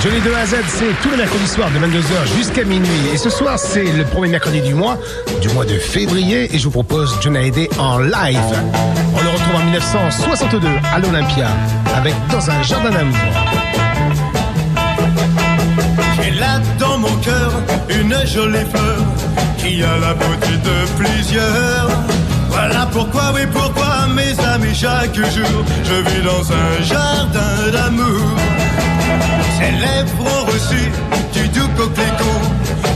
Johnny 0.01 0.21
de 0.21 0.31
A 0.33 0.39
à 0.39 0.45
Z, 0.45 0.55
c'est 0.67 0.93
tous 1.01 1.11
les 1.11 1.17
mercredis 1.17 1.47
soirs 1.47 1.69
de 1.71 1.77
22h 1.77 2.37
jusqu'à 2.37 2.63
minuit. 2.63 3.09
Et 3.13 3.17
ce 3.17 3.29
soir, 3.29 3.59
c'est 3.59 3.83
le 3.83 4.05
premier 4.05 4.29
mercredi 4.29 4.61
du 4.61 4.73
mois, 4.73 4.97
du 5.41 5.49
mois 5.49 5.65
de 5.65 5.77
février. 5.77 6.55
Et 6.55 6.57
je 6.57 6.63
vous 6.63 6.71
propose 6.71 7.17
Johnny 7.21 7.37
Hallyday 7.37 7.69
en 7.77 7.99
live. 7.99 8.39
On 9.13 9.21
le 9.21 9.29
retrouve 9.29 9.55
en 9.55 9.63
1962 9.65 10.67
à 10.93 10.99
l'Olympia 10.99 11.49
avec 11.97 12.13
Dans 12.31 12.49
un 12.49 12.63
jardin 12.63 12.91
d'amour. 12.91 13.17
J'ai 16.23 16.31
là 16.31 16.61
dans 16.79 16.97
mon 16.97 17.15
cœur 17.17 17.51
une 17.89 18.15
jolie 18.25 18.65
fleur 18.71 18.99
qui 19.57 19.83
a 19.83 19.97
la 19.97 20.13
beauté 20.13 20.53
de 20.63 21.03
plusieurs. 21.03 21.89
Voilà 22.47 22.87
pourquoi, 22.93 23.33
oui, 23.35 23.41
pourquoi, 23.51 24.07
mes 24.15 24.39
amis, 24.45 24.73
chaque 24.73 25.15
jour, 25.15 25.65
je 25.83 26.09
vis 26.09 26.23
dans 26.23 26.53
un 26.53 26.83
jardin 26.83 27.71
d'amour. 27.73 28.58
Ses 29.59 29.71
lèvres 29.71 30.21
ont 30.21 30.45
reçu 30.45 30.89
du 31.33 31.47
doux 31.49 31.67
coquelicot, 31.75 32.41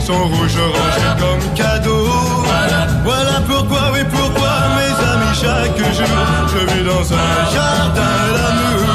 son 0.06 0.28
rouge 0.28 0.56
orange 0.56 1.06
comme 1.20 1.54
cadeau. 1.54 2.06
Voilà, 2.44 2.86
voilà 3.04 3.42
pourquoi, 3.46 3.92
oui, 3.92 4.00
pourquoi, 4.10 4.52
mes 4.76 4.94
amis, 5.10 5.34
chaque 5.34 5.76
jour, 5.76 6.24
je 6.52 6.60
vis 6.72 6.84
dans 6.84 7.06
un 7.12 7.32
jardin 7.54 8.16
d'amour. 8.34 8.88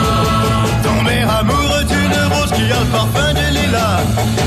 Tomber 0.84 1.22
amoureux 1.40 1.84
d'une 1.84 2.20
rose 2.34 2.52
qui 2.54 2.72
a 2.72 2.80
le 2.80 2.86
parfum 2.92 3.29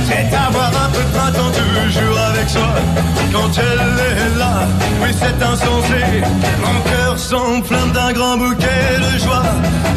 C'est 0.08 0.34
avoir 0.34 0.68
un 0.68 0.88
peu 0.90 1.02
de 1.02 1.16
printemps 1.16 1.52
toujours 1.52 2.18
avec 2.18 2.48
soi. 2.48 2.68
Quand 3.32 3.50
elle 3.58 3.98
est 4.08 4.38
là, 4.38 4.66
oui 5.02 5.10
c'est 5.12 5.44
insensé. 5.44 6.22
Mon 6.60 6.80
cœur 6.90 7.18
s'enflamme 7.18 7.92
d'un 7.92 8.12
grand 8.12 8.36
bouquet 8.36 8.98
de 8.98 9.18
joie. 9.18 9.42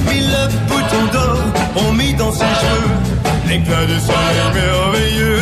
Mille 0.10 0.36
boutons 0.68 1.12
d'or 1.12 1.38
ont 1.76 1.94
mis 1.94 2.14
dans 2.14 2.32
ses 2.32 2.54
cheveux 2.62 3.16
L'éclat 3.48 3.86
du 3.86 4.00
soleil 4.00 4.42
merveilleux. 4.54 5.40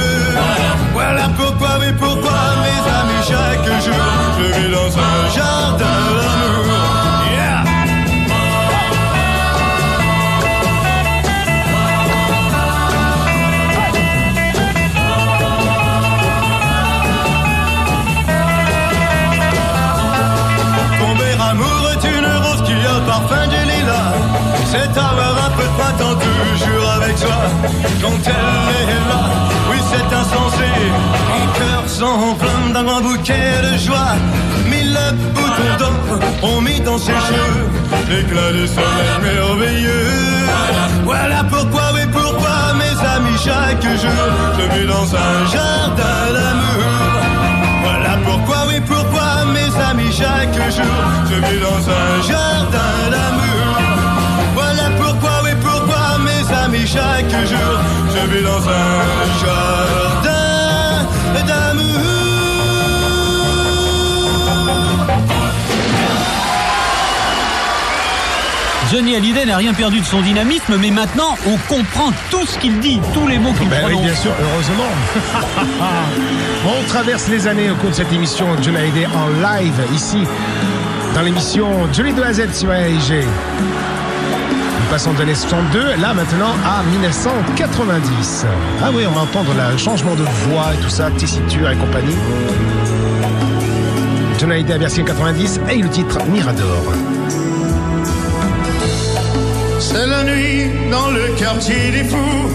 Voilà 0.94 1.30
pourquoi, 1.38 1.80
oui 1.80 1.92
pourquoi 1.98 2.40
mes 2.64 2.82
amis 3.00 3.24
chaque 3.28 3.84
jour 3.84 3.94
Je 4.40 4.60
vis 4.60 4.72
dans 4.72 4.98
un 4.98 5.30
jardin 5.36 6.13
Quand 28.02 28.20
elle 28.26 28.90
est 28.90 29.04
là, 29.10 29.22
oui 29.70 29.78
c'est 29.90 30.16
insensé. 30.16 30.70
Mon 31.30 31.46
cœur 31.60 31.84
s'enflamme 31.88 32.74
d'un 32.74 32.84
grand 32.84 33.02
bouquet 33.02 33.52
de 33.64 33.78
joie. 33.78 34.16
Mille 34.70 34.98
boutons 35.34 35.76
d'or 35.80 36.20
ont 36.44 36.62
mis 36.62 36.80
dans 36.82 36.98
ses 36.98 37.12
cheveux. 37.12 37.68
L'éclat 38.10 38.52
du 38.52 38.68
soleil 38.68 39.16
merveilleux. 39.22 40.08
Voilà 41.06 41.44
pourquoi, 41.50 41.84
oui 41.94 42.02
pourquoi 42.12 42.74
mes 42.78 43.08
amis 43.16 43.38
chaque 43.44 43.84
jour 43.84 44.26
Je 44.58 44.80
vis 44.80 44.88
dans 44.88 45.16
un 45.16 45.46
jardin 45.52 46.34
d'amour. 46.34 47.24
Voilà 47.84 48.18
pourquoi, 48.26 48.58
oui, 48.68 48.80
pourquoi, 48.86 49.46
mes 49.54 49.84
amis, 49.84 50.12
chaque 50.12 50.56
jour, 50.72 50.86
je 51.30 51.36
vis 51.36 51.60
dans 51.60 51.90
un 51.90 52.22
jardin 52.28 53.10
d'amour. 53.12 53.93
Chaque 56.94 57.32
jour, 57.48 57.80
je 58.14 58.36
vis 58.36 58.44
dans 58.44 58.70
un 58.70 59.02
jardin 59.42 61.08
d'amour. 61.48 61.84
Johnny 68.92 69.16
Hallyday 69.16 69.46
n'a 69.46 69.58
rien 69.58 69.74
perdu 69.74 70.00
de 70.02 70.06
son 70.06 70.22
dynamisme, 70.22 70.76
mais 70.80 70.92
maintenant 70.92 71.36
on 71.48 71.58
comprend 71.74 72.12
tout 72.30 72.46
ce 72.46 72.60
qu'il 72.60 72.80
dit, 72.80 73.00
tous 73.14 73.28
les 73.28 73.40
mots 73.40 73.54
qu'il 73.54 73.68
Ben 73.70 73.78
oui, 73.88 73.94
prononce. 73.94 74.04
bien 74.06 74.16
sûr, 74.16 74.32
heureusement. 74.40 74.92
On 76.66 76.88
traverse 76.88 77.28
les 77.28 77.48
années 77.48 77.70
au 77.72 77.76
cours 77.76 77.90
de 77.90 77.96
cette 77.96 78.14
émission 78.14 78.46
Johnny 78.62 78.78
Hallyday 78.78 79.08
en 79.08 79.28
live 79.30 79.74
ici 79.94 80.24
dans 81.16 81.22
l'émission 81.22 81.68
Johnny 81.92 82.14
de 82.14 82.22
A 82.22 82.28
à 82.28 82.34
Z 82.34 82.54
sur 82.54 82.72
AIG. 82.72 83.26
L'année 84.94 85.34
62, 85.34 85.96
là 86.00 86.14
maintenant 86.14 86.54
à 86.64 86.84
1990. 86.84 88.46
Ah 88.80 88.92
oui, 88.94 89.06
on 89.10 89.12
va 89.12 89.22
entendre 89.22 89.52
le 89.72 89.76
changement 89.76 90.14
de 90.14 90.22
voix 90.22 90.72
et 90.72 90.78
tout 90.84 90.90
ça, 90.90 91.10
tessiture 91.18 91.72
et 91.72 91.76
compagnie. 91.76 92.16
Hallyday 94.44 94.74
à 94.74 94.78
version 94.78 95.04
90 95.04 95.62
et 95.72 95.78
le 95.78 95.90
titre 95.90 96.24
Mirador. 96.28 96.94
C'est 99.80 100.06
la 100.06 100.24
nuit 100.26 100.70
dans 100.92 101.10
le 101.10 101.40
quartier 101.40 101.90
des 101.90 102.04
fous. 102.04 102.50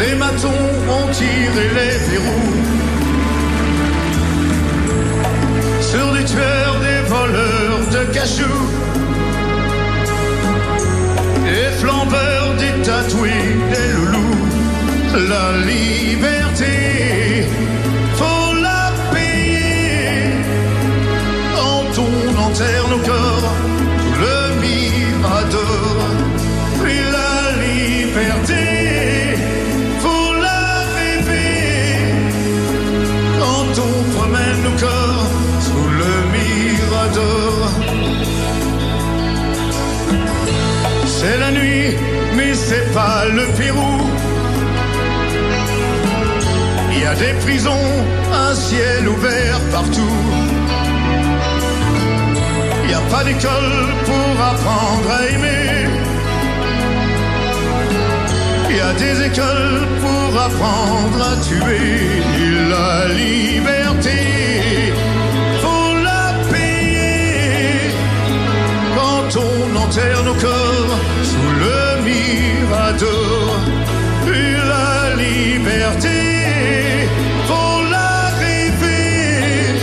Les 0.00 0.16
matons 0.16 0.48
ont 0.90 1.12
tiré 1.12 1.68
les 1.68 1.98
verrous. 2.08 2.52
Sur 5.80 6.12
des 6.14 6.24
tueurs, 6.24 6.80
des 6.80 7.08
voleurs 7.08 7.80
de 7.92 8.12
cachous. 8.12 8.93
Flambeurs, 11.84 12.54
des 12.62 12.76
tatoués, 12.82 13.52
des 13.72 13.90
loulous. 13.96 14.44
La 15.32 15.46
liberté, 15.72 16.76
faut 18.18 18.54
la 18.66 18.84
payer 19.12 20.32
quand 21.54 21.90
on 22.06 22.16
enterre 22.46 22.86
nos 22.88 23.02
corps 23.10 23.48
sous 24.00 24.16
le 24.24 24.36
mirador. 24.64 25.96
Puis 26.82 27.00
la 27.16 27.36
liberté, 27.66 28.64
faut 30.02 30.32
la 30.46 30.62
rêver 30.96 31.60
quand 33.40 33.72
on 33.88 33.94
promène 34.16 34.60
nos 34.68 34.76
corps 34.86 35.28
sous 35.66 35.88
le 36.00 36.12
mirador. 36.34 37.54
C'est 41.06 41.38
la 41.38 41.50
nuit, 41.52 41.73
c'est 42.68 42.92
pas 42.92 43.24
le 43.26 43.44
Pérou. 43.58 43.94
Il 46.92 47.00
y 47.02 47.06
a 47.06 47.14
des 47.14 47.34
prisons, 47.44 47.88
un 48.32 48.54
ciel 48.54 49.08
ouvert 49.08 49.60
partout. 49.70 50.16
Il 52.82 52.88
n'y 52.88 52.94
a 52.94 53.04
pas 53.14 53.22
d'école 53.24 53.74
pour 54.08 54.34
apprendre 54.52 55.08
à 55.18 55.20
aimer. 55.34 55.88
Il 58.70 58.76
y 58.76 58.80
a 58.80 58.92
des 59.04 59.16
écoles 59.26 59.80
pour 60.04 60.40
apprendre 60.48 61.20
à 61.32 61.34
tuer. 61.46 62.22
La 62.74 63.12
liberté, 63.24 64.18
faut 65.62 65.94
la 66.08 66.24
payer. 66.50 67.90
Quand 68.96 69.40
on 69.48 69.76
enterre 69.84 70.22
nos 70.24 70.34
corps 70.34 70.63
retour. 73.04 73.56
La 74.66 75.14
liberté 75.16 76.20
pour 77.46 77.82
l'arrivée. 77.90 79.78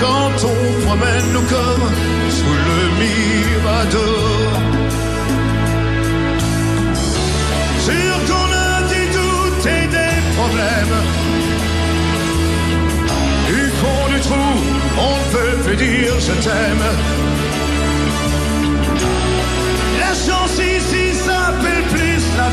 Quand 0.00 0.36
on 0.44 0.86
promène 0.86 1.32
nos 1.32 1.42
corps 1.42 1.88
sous 2.30 2.56
le 2.68 2.80
mirador. 3.02 4.50
Sûr 7.88 8.16
qu'on 8.28 8.50
a 8.52 8.82
des 8.92 9.06
doutes 9.18 9.66
et 9.66 9.86
des 9.96 10.16
problèmes. 10.36 10.98
Du 13.48 13.62
fond 13.80 14.04
du 14.12 14.20
trou, 14.20 14.48
on 14.98 15.14
ne 15.20 15.26
peut 15.32 15.56
plus 15.64 15.76
dire 15.76 16.14
je 16.20 16.32
t'aime. 16.44 16.86
La 20.00 20.12
chance 20.14 20.58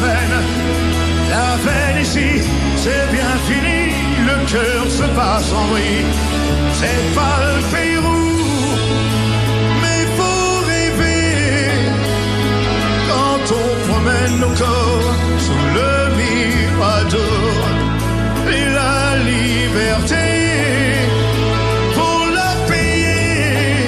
la 0.01 1.57
peine 1.63 2.01
ici, 2.01 2.41
c'est 2.77 3.11
bien 3.11 3.33
fini, 3.47 3.93
le 4.27 4.35
cœur 4.51 4.89
se 4.89 5.03
passe 5.15 5.51
en 5.53 5.65
vrille, 5.67 6.05
c'est 6.73 7.15
pas 7.15 7.37
le 7.45 7.61
Pérou, 7.71 8.27
mais 9.81 10.01
faut 10.17 10.65
rêver 10.71 11.69
quand 13.09 13.55
on 13.61 13.91
promène 13.91 14.39
nos 14.39 14.55
corps 14.63 15.15
sous 15.45 15.65
le 15.77 15.91
mirador 16.21 17.53
et 18.57 18.65
la 18.79 19.17
liberté. 19.31 20.25
Faut 21.95 22.25
la 22.33 22.51
payer 22.67 23.85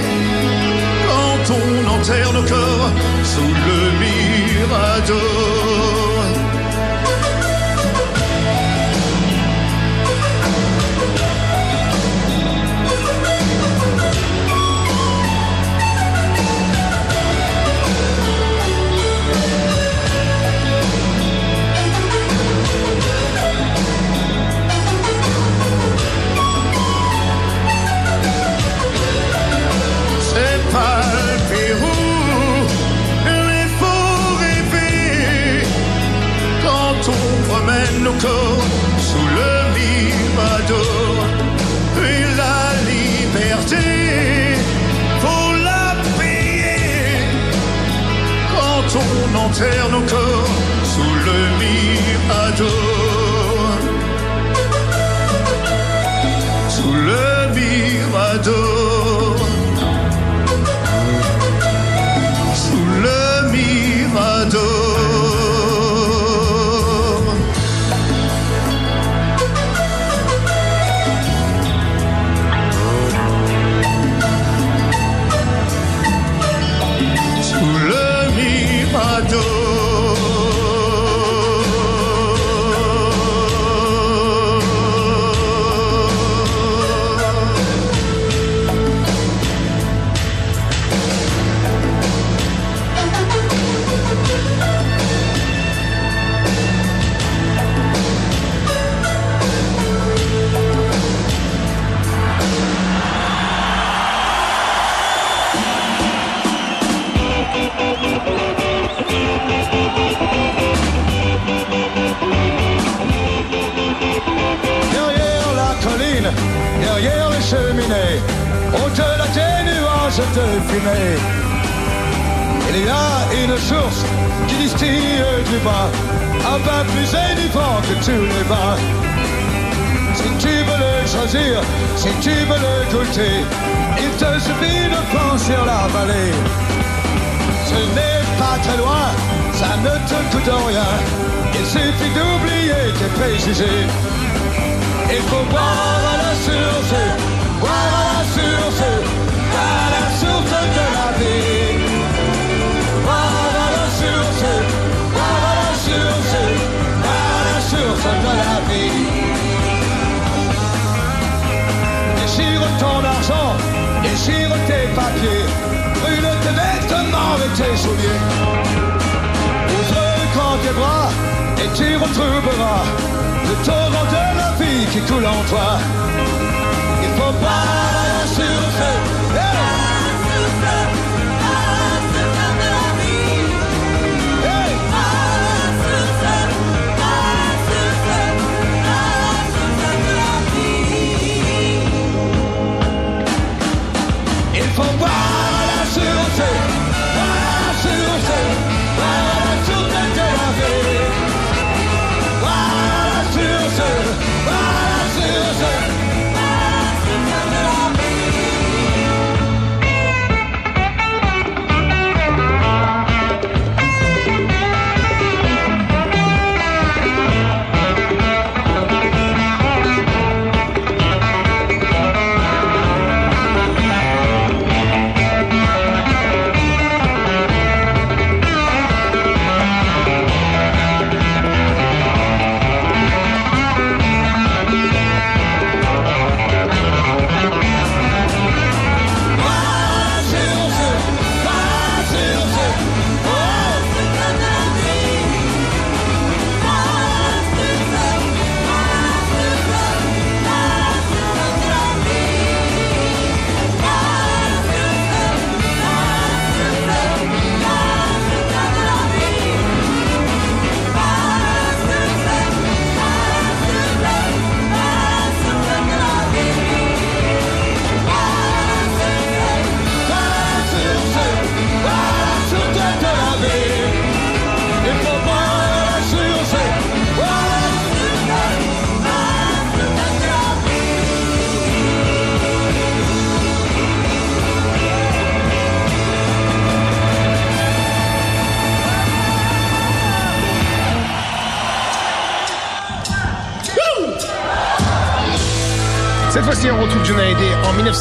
Quand 1.07 1.45
on 1.59 1.95
enterre 1.95 2.33
nos 2.33 2.43
corps 2.43 2.91
sous 3.23 3.53
le 3.67 3.79
mirador. 4.03 5.72
sous 38.19 39.27
le 39.37 39.51
vivado. 39.75 40.83
Et 42.05 42.21
la 42.41 42.59
liberté, 42.91 43.85
faut 45.21 45.53
la 45.63 45.95
payer 46.17 47.17
quand 48.51 48.99
on 49.03 49.45
enterre 49.45 49.89
nos 49.91 50.01
corps 50.01 50.55
sous 50.93 51.13
le 51.27 51.39
vivado. 51.61 52.71
Sous 56.69 56.93
le 56.93 57.53
vivado. 57.53 58.72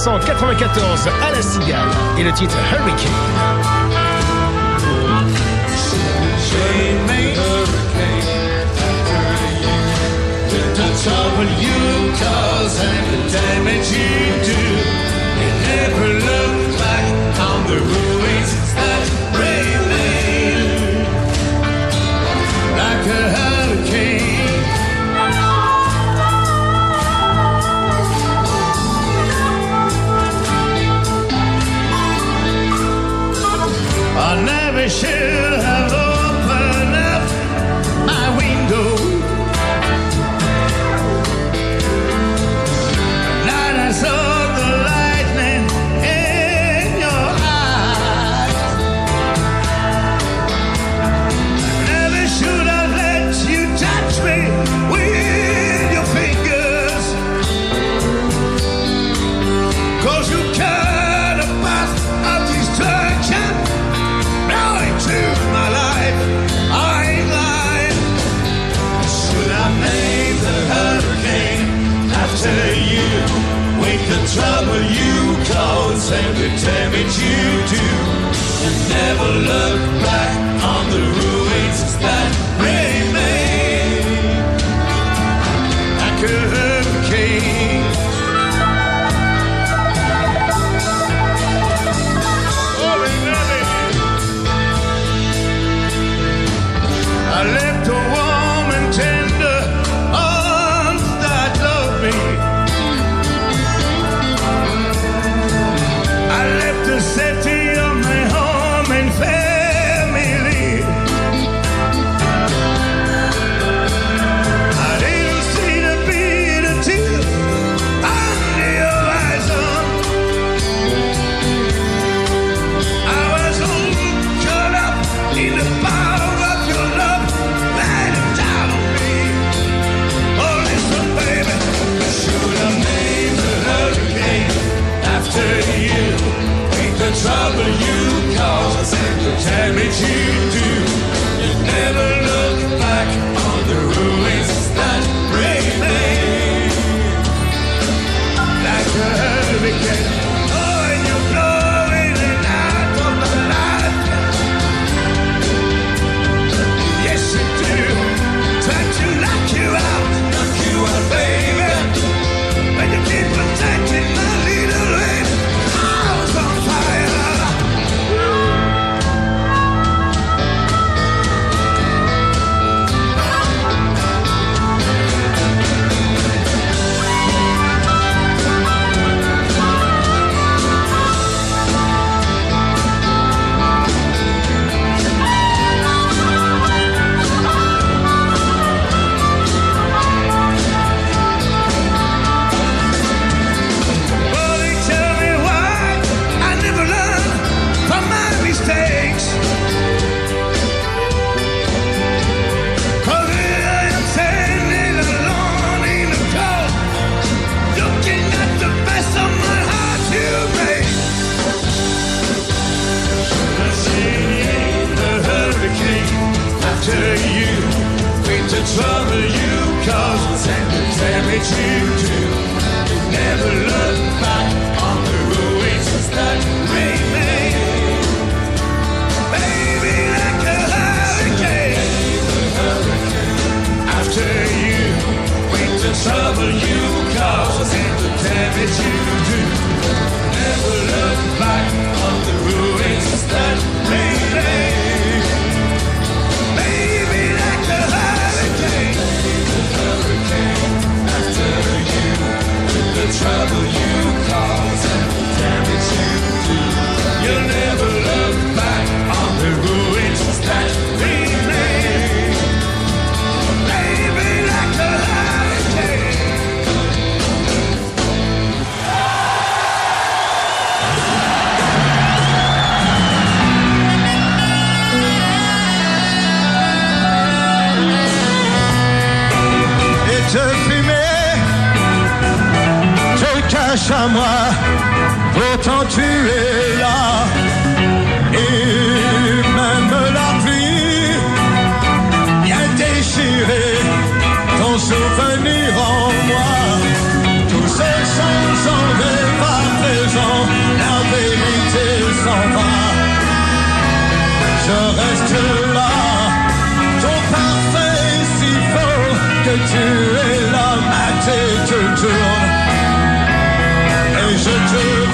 1994 0.03 1.09
à 1.23 1.31
la 1.31 1.41
Cigale 1.41 1.89
et 2.19 2.25
le 2.25 2.33
titre 2.33 2.57
Hurricane. 2.73 3.22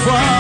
Te 0.05 0.38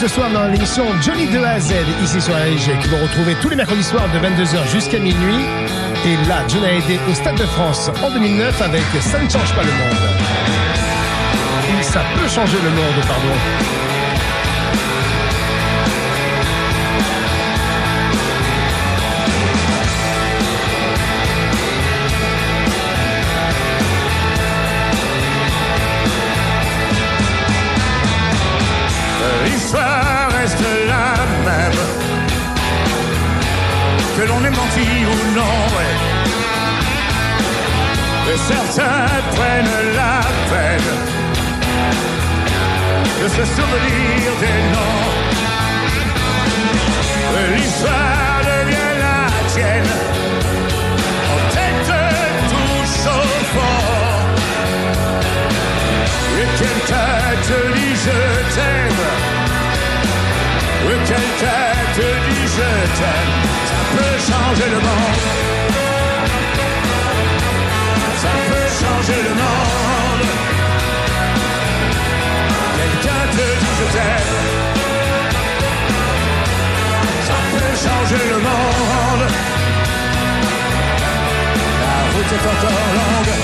ce 0.00 0.08
soir 0.08 0.30
dans 0.30 0.46
l'émission 0.46 0.86
Johnny 1.02 1.26
de 1.26 1.38
à 1.40 1.60
Z, 1.60 1.74
ici 2.02 2.22
sur 2.22 2.32
LG, 2.32 2.80
que 2.82 2.88
vous 2.88 2.96
retrouvez 3.02 3.34
tous 3.42 3.50
les 3.50 3.56
mercredis 3.56 3.82
soirs 3.82 4.08
de 4.08 4.18
22h 4.18 4.66
jusqu'à 4.72 4.98
minuit. 4.98 5.44
Et 6.06 6.16
là, 6.26 6.42
John 6.48 6.64
a 6.64 6.72
aidé 6.72 6.98
au 7.10 7.12
Stade 7.12 7.36
de 7.36 7.44
France 7.44 7.90
en 8.02 8.10
2009 8.10 8.62
avec 8.62 8.82
Ça 9.02 9.18
ne 9.18 9.28
change 9.28 9.54
pas 9.54 9.62
le 9.62 9.70
monde. 9.70 9.98
Ça 11.82 12.00
peut 12.16 12.28
changer 12.28 12.56
le 12.64 12.70
monde, 12.70 13.04
pardon. 13.06 13.89
Que 34.20 34.26
l'on 34.26 34.44
ait 34.44 34.50
menti 34.50 34.86
ou 35.12 35.34
non. 35.34 35.60
Et 38.30 38.36
certains 38.36 39.06
prennent 39.34 39.78
la 39.96 40.20
peine 40.50 40.90
de 43.22 43.28
se 43.28 43.44
souvenir 43.56 44.28
des 44.42 44.58
noms. 44.74 45.08
L'histoire 47.56 48.40
devient 48.52 48.94
la 49.06 49.20
tienne. 49.54 49.92
En 51.32 51.40
tête 51.54 51.92
touche 52.50 53.02
au 53.06 53.26
fond. 53.54 53.86
Et 56.40 56.48
quelqu'un 56.62 57.16
te 57.48 57.58
dit 57.74 57.96
je 58.04 58.20
t'aime. 58.54 59.02
Et 60.90 60.98
quelqu'un 61.08 61.69
je 62.60 62.70
t'aime. 62.98 63.32
Ça 63.70 63.78
peut 63.94 64.16
changer 64.28 64.68
le 64.74 64.80
monde. 64.88 65.20
Ça 68.22 68.32
peut 68.48 68.70
changer 68.80 69.20
le 69.28 69.32
monde. 69.42 70.24
Quelqu'un 72.76 73.22
te 73.36 73.46
dit 73.60 73.74
je 73.78 73.86
t'aime. 73.94 74.32
Ça 77.28 77.38
peut 77.52 77.74
changer 77.86 78.24
le 78.32 78.38
monde. 78.48 79.24
La 81.82 81.96
route 82.12 82.32
est 82.36 82.46
encore 82.54 82.88
longue. 82.98 83.34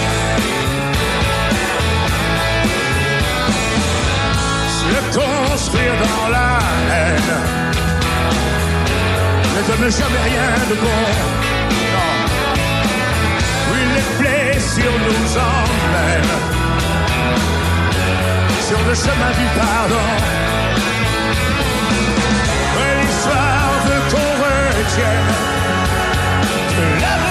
Se 4.78 4.96
construire 5.18 5.94
dans 6.04 6.28
la 6.28 6.58
haine 6.90 7.85
ne 9.56 9.62
donne 9.62 9.90
jamais 9.90 10.22
rien 10.30 10.50
de 10.70 10.74
bon. 10.74 11.02
Non. 11.94 12.12
Oui, 13.70 13.80
les 13.94 14.06
blessures 14.20 14.98
nous 15.08 15.28
emmènent 15.36 16.36
sur 18.68 18.80
le 18.88 18.94
chemin 18.94 19.32
du 19.38 19.46
pardon. 19.60 20.08
L'histoire 23.00 23.74
veut 23.86 24.02
qu'on 24.10 24.32
retienne 24.46 25.32
que 26.72 26.84
l'amour 27.02 27.25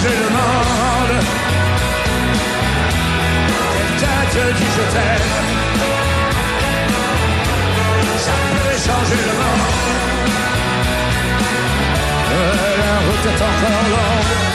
changer 0.00 0.16
le 0.16 0.30
monde. 0.30 1.24
Quelqu'un 3.72 4.20
te 4.32 4.52
dit 4.56 4.70
je 4.76 4.84
t'aime. 4.92 5.30
Ça 8.18 8.32
peut 8.50 8.76
changer 8.86 9.20
le 9.26 9.34
monde. 9.40 9.66
La 12.78 12.94
route 13.04 13.26
est 13.26 13.42
encore 13.42 13.82
longue. 13.90 14.49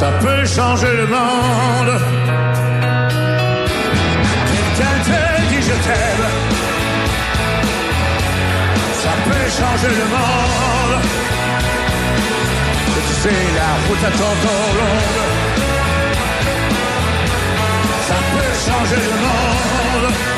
Ça 0.00 0.10
peut 0.12 0.46
changer 0.46 0.96
le 0.96 1.06
monde. 1.06 1.92
Quelqu'un 4.48 4.96
te 5.04 5.42
dit 5.50 5.60
je 5.60 5.76
t'aime. 5.86 6.26
Ça 9.02 9.12
peut 9.26 9.48
changer 9.60 9.94
le 10.00 10.06
monde. 10.16 11.02
Tu 13.08 13.14
sais, 13.22 13.40
la 13.60 13.72
route 13.86 14.04
est 14.10 14.20
encore 14.30 14.72
longue. 14.80 15.20
Ça 18.08 18.18
peut 18.32 18.52
changer 18.70 18.96
le 18.96 19.12
monde. 19.26 20.29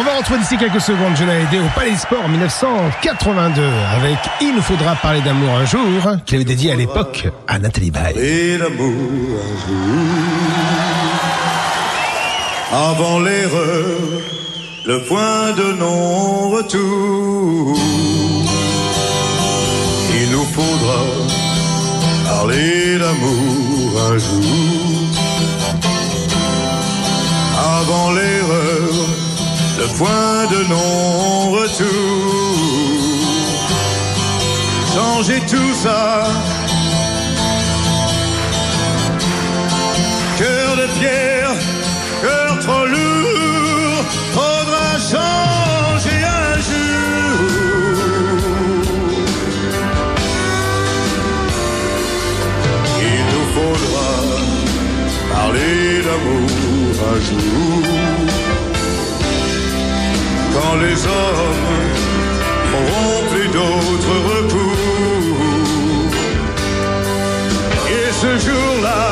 On 0.00 0.02
va 0.02 0.16
retrouver 0.16 0.40
d'ici 0.40 0.56
quelques 0.56 0.80
secondes 0.80 1.14
Johnny 1.14 1.30
Hallyday 1.30 1.58
au 1.58 1.68
Palais 1.74 1.90
des 1.90 1.98
Sports 1.98 2.24
en 2.24 2.28
1982 2.28 3.62
avec 3.96 4.16
Il 4.40 4.54
nous 4.54 4.62
faudra 4.62 4.94
parler 4.96 5.20
d'amour 5.20 5.50
un 5.50 5.66
jour 5.66 5.82
qu'il 6.24 6.36
avait 6.36 6.44
dédié 6.46 6.72
à 6.72 6.74
l'époque 6.74 7.28
à 7.46 7.58
Nathalie 7.58 7.90
Baye. 7.90 8.16
Et 8.16 8.56
l'amour 8.56 8.94
un 9.44 9.56
jour. 9.68 9.98
Avant 12.72 13.20
l'erreur, 13.20 13.98
le 14.86 15.02
point 15.02 15.52
de 15.52 15.72
non-retour. 15.78 17.76
Il 20.14 20.30
nous 20.30 20.46
faudra 20.46 21.04
parler 22.26 22.96
d'amour 22.98 24.00
un 24.10 24.16
jour. 24.16 24.69
Le 29.80 29.86
point 29.96 30.46
de 30.54 30.60
non-retour. 30.68 31.86
Changer 34.94 35.40
tout 35.52 35.74
ça. 35.82 36.24
Cœur 40.38 40.76
de 40.76 40.86
pierre, 40.98 41.54
cœur 42.22 42.58
trop 42.58 42.86
lourd, 42.94 44.04
faudra 44.36 44.88
changer 45.12 46.20
un 46.42 46.54
jour. 46.68 47.40
Il 53.10 53.20
nous 53.32 53.48
faudra 53.56 54.10
parler 55.34 56.02
d'amour 56.06 56.92
un 57.12 57.18
jour. 57.28 58.19
Quand 60.54 60.76
les 60.76 60.98
hommes 61.06 61.66
n'auront 62.70 63.22
plus 63.30 63.48
d'autres 63.48 64.16
recours. 64.30 66.10
Et 67.88 68.12
ce 68.12 68.38
jour-là 68.38 69.09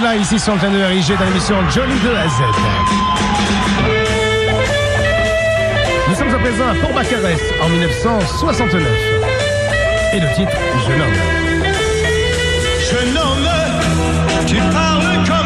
là 0.00 0.16
ici 0.16 0.38
sur 0.38 0.54
le 0.54 0.60
thème 0.60 0.72
de 0.72 0.82
RIG 0.82 1.16
dans 1.16 1.24
l'émission 1.24 1.56
Jolie 1.70 1.98
de 2.00 2.10
la 2.10 2.28
Z. 2.28 2.42
Nous 6.08 6.14
sommes 6.14 6.34
à 6.34 6.38
présent 6.38 6.68
à 6.68 6.74
Port-Bacarès 6.74 7.40
en 7.62 7.68
1969. 7.68 8.82
Et 10.12 10.20
le 10.20 10.26
titre, 10.34 10.52
Jeune 10.86 11.00
homme. 11.00 11.14
Jeune 12.90 13.16
homme, 13.16 13.48
tu 14.46 14.56
parles 14.56 15.24
comme 15.26 15.43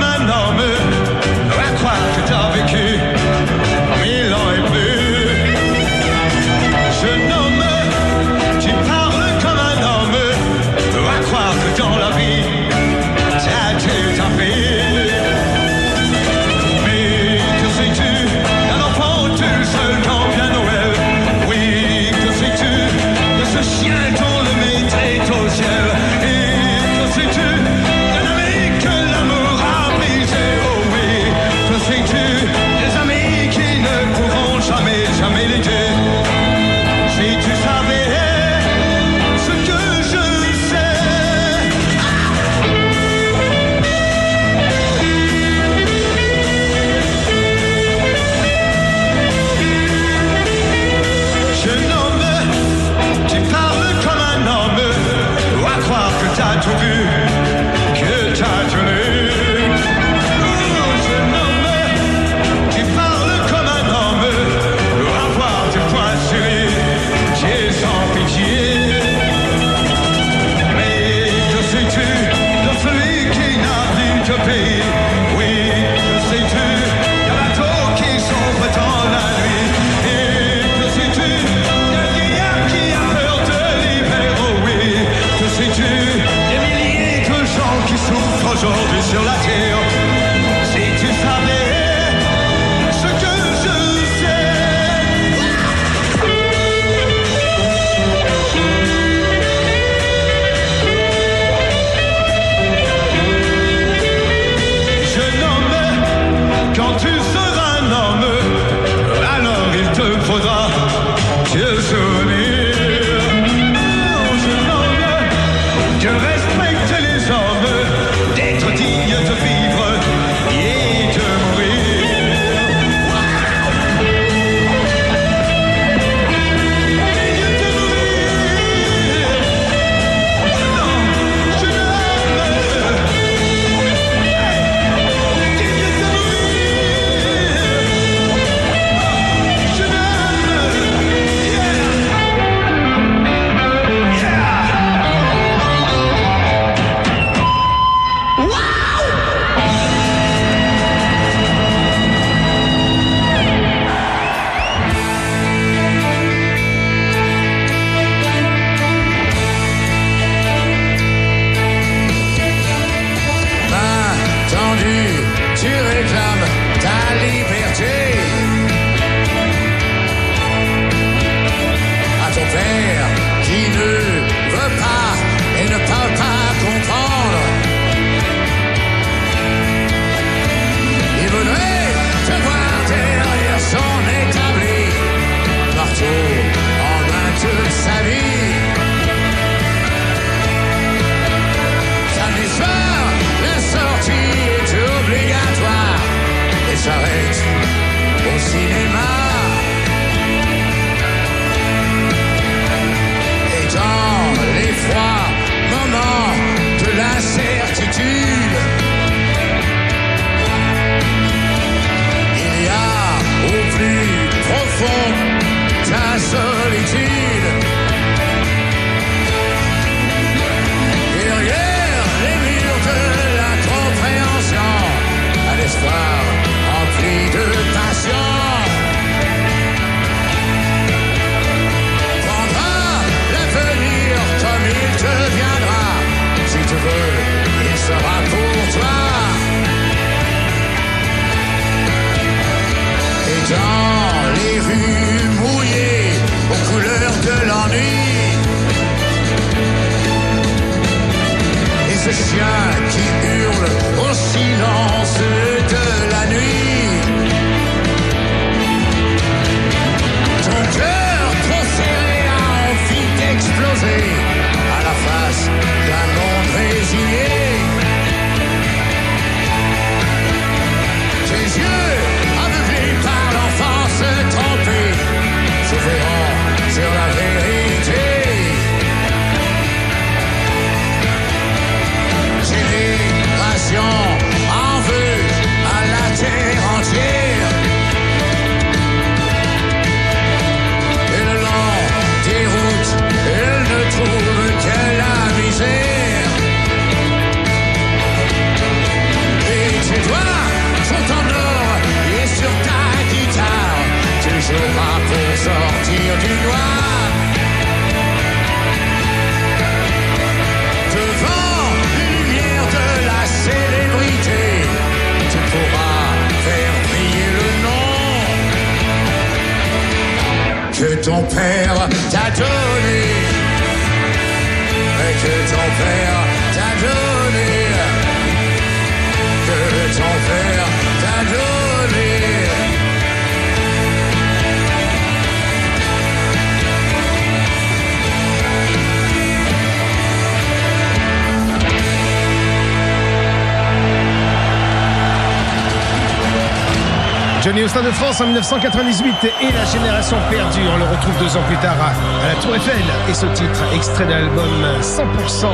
Le 347.69 347.71
Stade 347.71 347.85
de 347.85 347.91
France 347.91 348.19
en 348.23 348.25
1998 348.25 349.15
et 349.43 349.53
la 349.53 349.65
génération 349.67 350.17
perdue. 350.31 350.63
On 350.73 350.79
le 350.79 350.85
retrouve 350.85 351.19
deux 351.19 351.37
ans 351.37 351.43
plus 351.47 351.59
tard 351.59 351.77
à, 351.79 352.27
la 352.27 352.35
Tour 352.41 352.57
Eiffel. 352.57 352.83
Et 353.11 353.13
ce 353.13 353.27
titre, 353.27 353.63
extrait 353.75 354.07
de 354.07 354.11
l'album 354.11 354.65
100%, 354.81 355.49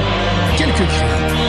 quelques 0.57 0.77
cris. 0.77 1.44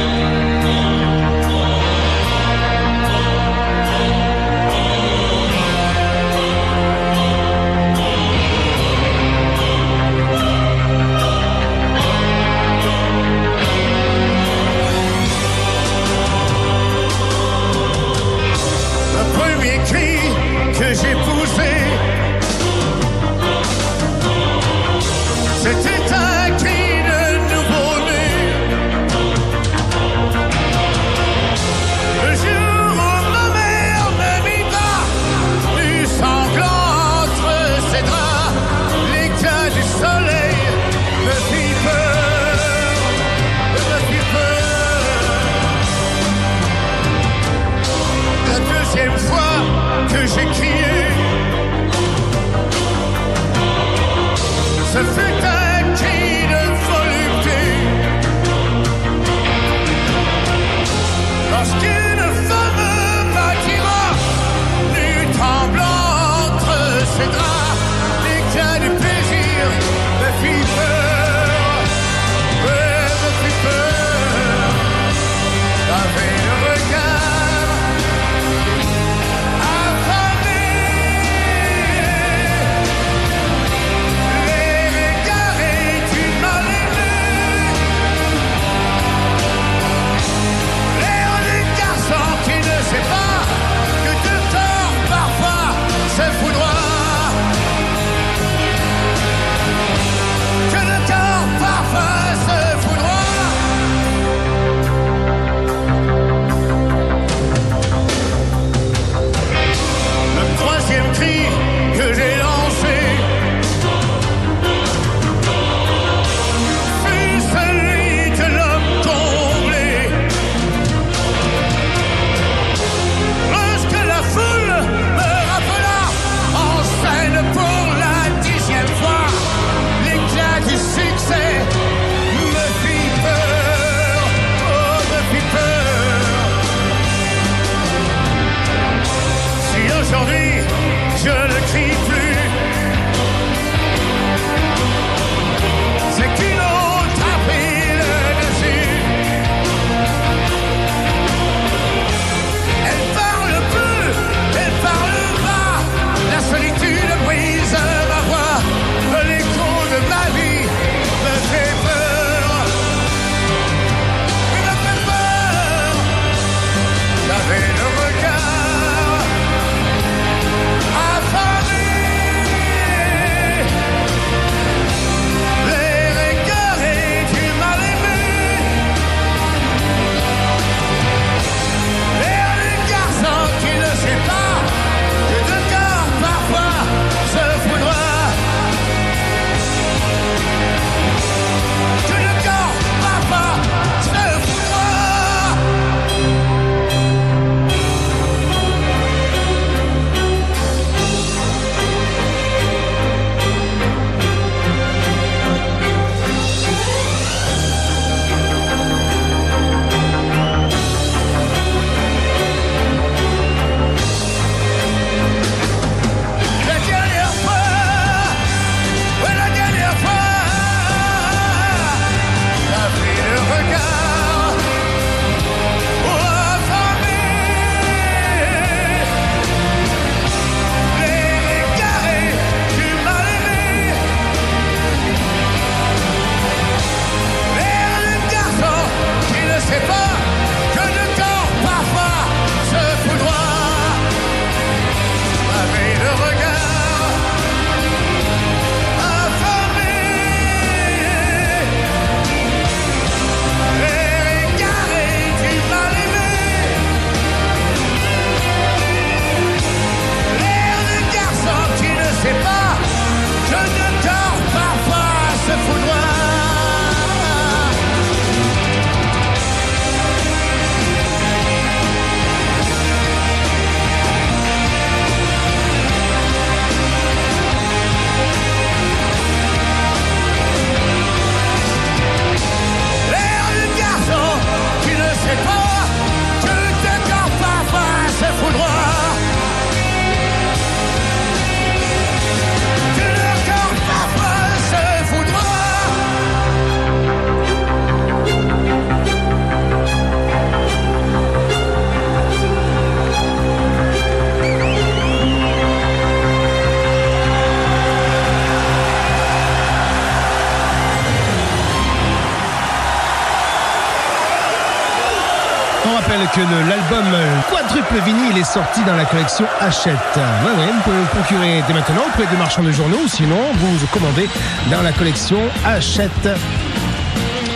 L'album 316.90 317.14
quadruple 317.50 318.00
vinyle 318.06 318.38
est 318.38 318.44
sorti 318.44 318.84
dans 318.86 318.96
la 318.96 319.06
collection 319.06 319.46
Hachette. 319.60 319.96
Vous 320.16 320.82
pouvez 320.84 320.98
le 320.98 321.06
procurer 321.06 321.64
dès 321.68 321.74
maintenant 321.74 322.04
auprès 322.08 322.26
des 322.28 322.38
marchands 322.38 322.64
de 322.64 322.72
journaux 322.72 323.00
ou 323.06 323.08
sinon 323.08 323.40
vous 323.56 323.78
vous 323.78 323.88
commandez 323.88 324.30
dans 324.70 324.82
la 324.82 324.92
collection 324.92 325.38
Hachette. 325.66 326.30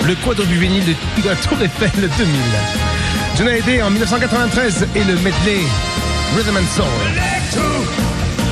Le 0.06 0.16
quadruple 0.16 0.54
vinyle 0.54 0.86
de 0.86 0.96
la 1.28 1.36
Tour 1.36 1.58
Eiffel 1.62 2.10
2000. 2.18 2.42
John 3.38 3.48
Hallyday 3.48 3.82
en 3.82 3.90
1993 3.90 4.88
et 4.96 5.04
le 5.04 5.16
medley 5.16 5.62
Rhythm 6.36 6.58
and 6.58 6.68
Soul. 6.76 6.86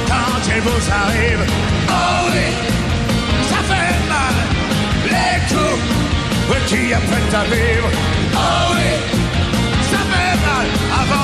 Quand 0.08 0.42
il 0.48 0.62
vous 0.62 0.92
arrive, 0.92 1.40
oh 1.90 2.30
oui, 2.34 2.54
ça 3.50 3.58
fait 3.68 3.96
mal. 4.10 4.36
Les 5.06 5.40
coups, 5.54 5.82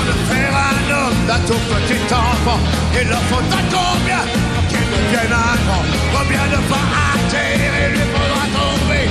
de 0.09 0.13
faire 0.29 0.53
un 0.71 0.81
homme 0.95 1.19
d'un 1.27 1.41
tout 1.47 1.61
petit 1.71 2.03
enfant, 2.13 2.59
il 2.99 3.07
leur 3.07 3.23
faudra 3.31 3.59
combien 3.71 4.21
qu'il 4.69 4.85
devienne 4.93 5.33
un 5.33 5.55
grand. 5.63 5.83
Combien 6.15 6.45
de 6.53 6.59
fois 6.67 6.83
à 7.05 7.31
terre 7.31 7.73
il 7.85 7.91
lui 7.95 8.05
faudra 8.15 8.43
tomber. 8.57 9.05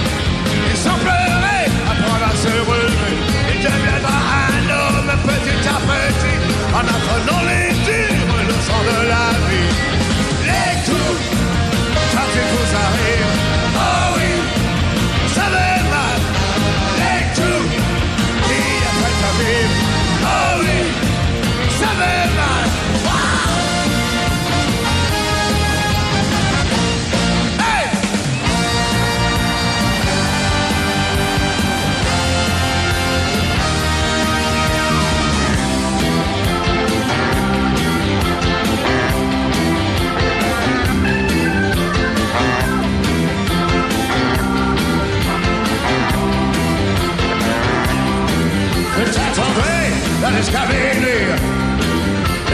Sans 0.75 0.99
pleurer, 1.05 1.65
apprendre 1.91 2.27
à 2.33 2.35
se 2.45 2.53
relever. 2.71 3.15
Il 3.53 3.59
deviendra 3.69 4.17
un 4.49 4.65
homme 4.77 5.13
petit 5.29 5.69
à 5.69 5.79
petit. 5.91 6.39
En 6.79 6.85
apprenant 6.95 7.43
les 7.51 7.73
dures 7.87 8.37
leçons 8.49 8.83
de 8.91 8.99
la 9.13 9.27
vie. 9.47 9.73
Les 10.49 10.73
coups, 10.87 11.23
il 12.35 12.49
vous 12.53 12.71
arrive 12.87 13.42
T'attendrai 49.43 49.91
dans 50.23 50.31
l'escalier 50.31 51.27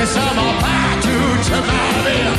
Et 0.01 0.07
ça 0.07 0.21
va 0.21 0.49
pas 0.59 0.89
toute 1.03 1.51
ma 1.51 1.59
vie 2.09 2.33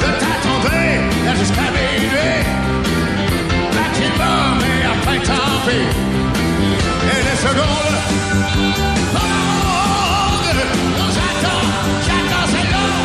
Je 0.00 0.08
t'attendrai 0.20 0.86
dans 1.24 1.36
l'escalier 1.38 2.32
Bâtiment 3.76 4.42
mais 4.58 4.80
après 4.84 5.18
tant 5.24 5.54
pis. 5.64 5.86
Et 7.12 7.20
les 7.22 7.36
secondes 7.36 7.98
Secondes 10.36 10.62
On 10.98 11.08
j'attends, 11.16 11.66
j'attends 12.04 12.46
c'est 12.50 12.68
long 12.72 13.00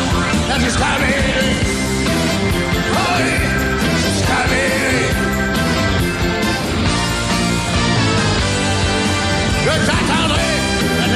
Oh 2.94 3.42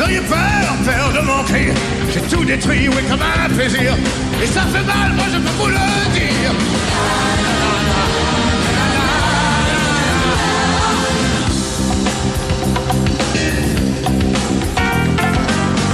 Vous 0.00 0.06
auriez 0.06 0.20
peur, 0.20 0.38
peur 0.82 1.12
de 1.12 1.46
cri. 1.46 1.66
J'ai 2.10 2.20
tout 2.22 2.42
détruit, 2.42 2.88
oui, 2.88 3.02
comme 3.10 3.20
un 3.20 3.50
plaisir. 3.54 3.94
Et 4.42 4.46
ça 4.46 4.62
fait 4.62 4.82
mal, 4.82 5.12
moi 5.14 5.26
je 5.30 5.36
peux 5.36 5.50
vous 5.58 5.66
le 5.66 5.74
dire. 6.14 6.52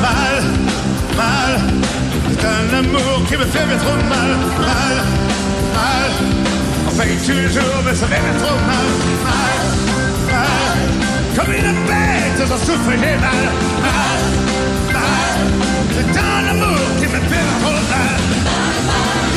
Mal, 0.00 0.44
mal, 1.16 1.60
c'est 2.30 2.46
un 2.46 2.78
amour 2.78 3.24
qui 3.28 3.36
me 3.36 3.44
fait 3.44 3.76
trop 3.78 3.96
mal. 4.08 4.36
Mal, 4.60 5.04
mal, 5.74 6.12
on 6.86 6.96
paye 6.96 7.16
toujours, 7.16 7.82
mais 7.84 7.94
ça 7.96 8.06
fait 8.06 8.38
trop. 8.38 8.54
Mal, 8.54 8.86
mal, 9.24 9.65
comme 11.36 11.52
une 11.52 11.84
bête, 11.86 12.48
j'en 12.48 12.56
souffre 12.56 12.90
et 12.90 12.98
j'ai 12.98 13.16
mal. 13.16 13.46
Mal, 13.82 14.22
mal, 14.92 15.38
c'est 15.92 16.18
un 16.18 16.48
amour 16.48 16.78
qui 16.98 17.04
me 17.04 17.20
fait 17.28 17.46
mal. 17.92 18.20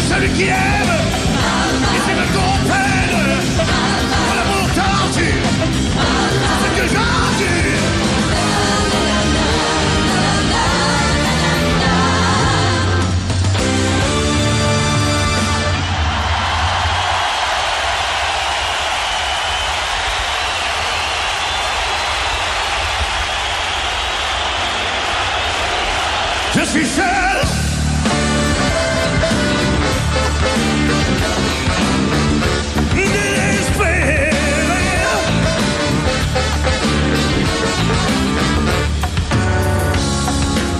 Celui 0.10 0.30
qui 0.30 0.44
aime, 0.44 0.96
et 1.94 2.00
qui 2.06 2.14
me 2.20 2.26
comprenne, 2.38 3.16
mon 4.28 4.38
amour 4.42 4.66
c'est 5.12 5.34
ce 6.62 6.94
que. 6.94 7.89
suis 26.70 26.86
seul. 26.86 27.06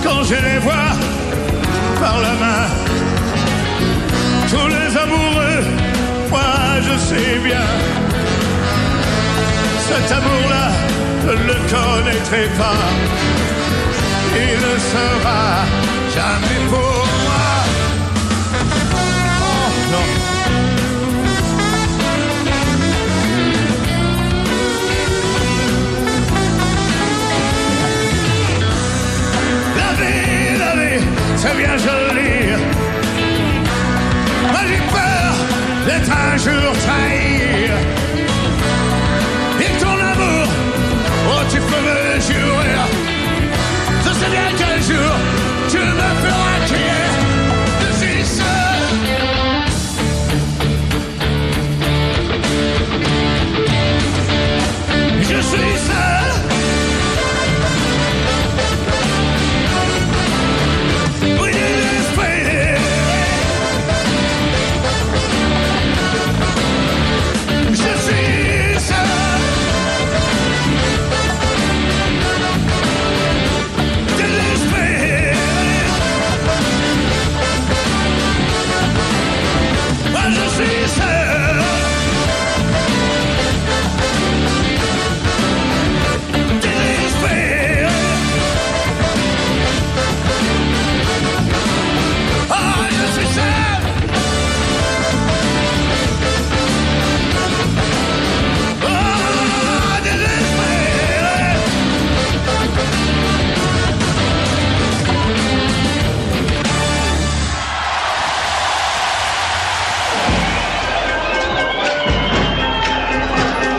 Quand 0.04 0.22
je 0.22 0.34
les 0.34 0.58
vois 0.58 0.74
par 1.98 2.20
la 2.20 2.34
main, 2.34 2.66
tous 4.48 4.68
les 4.68 4.96
amoureux, 4.96 5.64
moi 6.30 6.40
je 6.82 6.98
sais 6.98 7.38
bien, 7.42 7.66
cet 9.88 10.12
amour-là, 10.18 10.70
je 11.24 11.30
ne 11.30 11.44
le 11.48 11.54
connaîtrai 11.68 12.48
pas 12.56 13.49
il 14.36 14.58
ne 14.66 14.78
sera 14.78 15.42
jamais 16.14 16.60
pour 16.68 17.06
moi. 17.24 17.48
Oh 19.42 19.68
non. 19.92 20.06
La 29.76 29.90
vie, 29.98 30.58
la 30.58 30.72
vie, 30.80 31.02
c'est 31.36 31.56
bien 31.56 31.76
joli. 31.76 32.32
Moi 34.52 34.62
j'ai 34.68 34.82
peur 34.94 35.32
d'être 35.86 36.12
un 36.12 36.36
jour 36.36 36.72
trahi. 36.84 37.70
Et 39.60 39.72
ton 39.80 39.96
amour, 40.12 40.46
oh 41.28 41.42
tu 41.50 41.58
peux 41.58 41.82
me 41.88 42.20
jurer. 42.20 42.79
企 44.90 45.29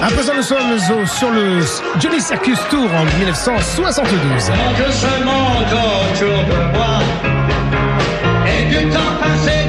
À 0.02 0.07
présent, 0.07 0.34
nous 0.36 0.41
sommes 0.41 0.72
au, 0.72 1.06
sur 1.06 1.30
le 1.30 1.60
Johnny 1.99 2.19
Circus 2.19 2.57
Tour 2.72 2.90
en 2.91 3.06
1972. 3.19 4.49
Et 4.49 4.84
que 4.84 4.91
seulement 4.91 5.61
d'autres 5.69 6.15
jours 6.15 6.44
de 6.44 6.76
moi 6.76 6.99
et 8.48 8.65
du 8.65 8.90
temps 8.90 9.15
passé. 9.22 9.60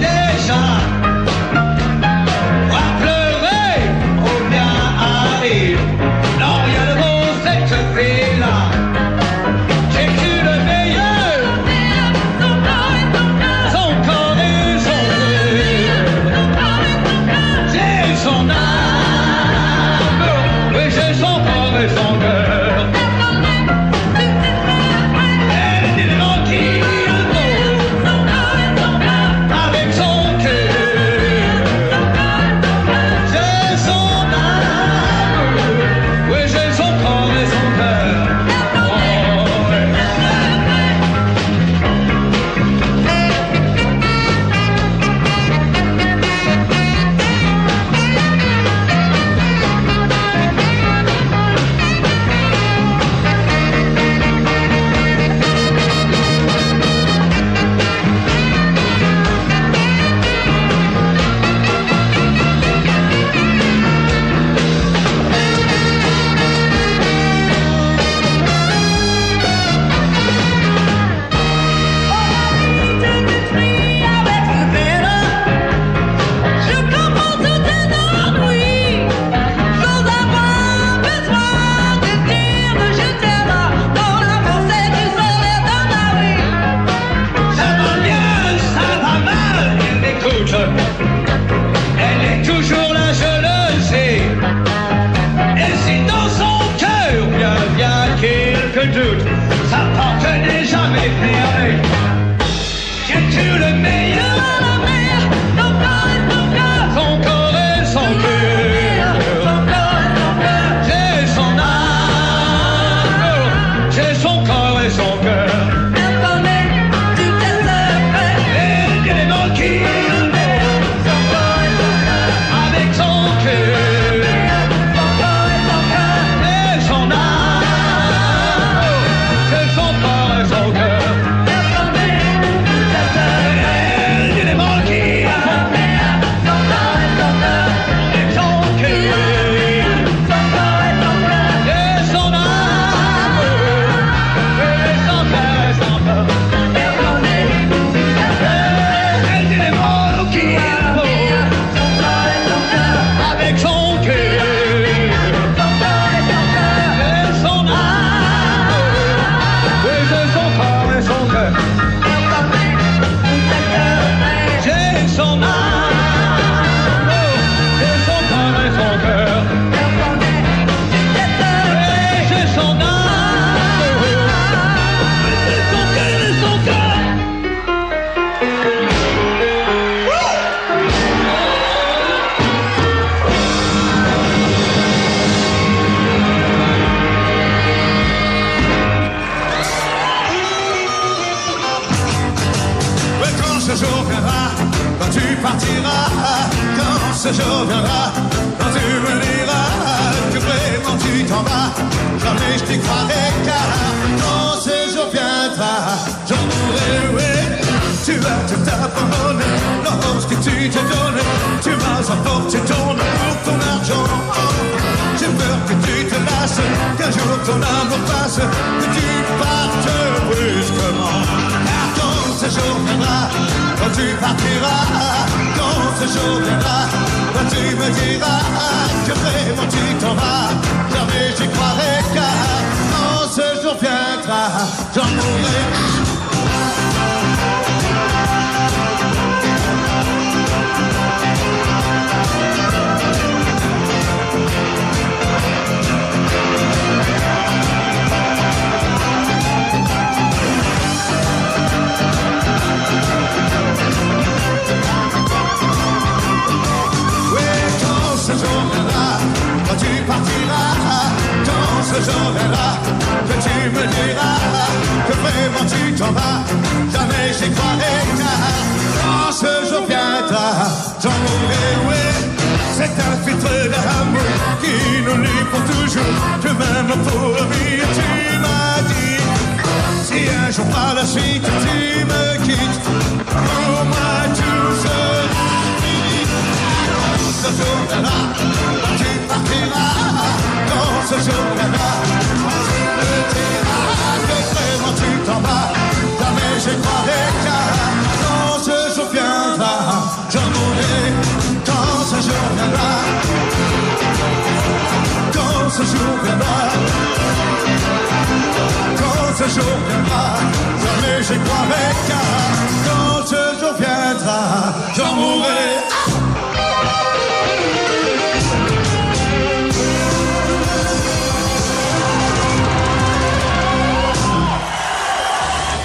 J'en 314.96 315.14
mourrai. 315.14 315.78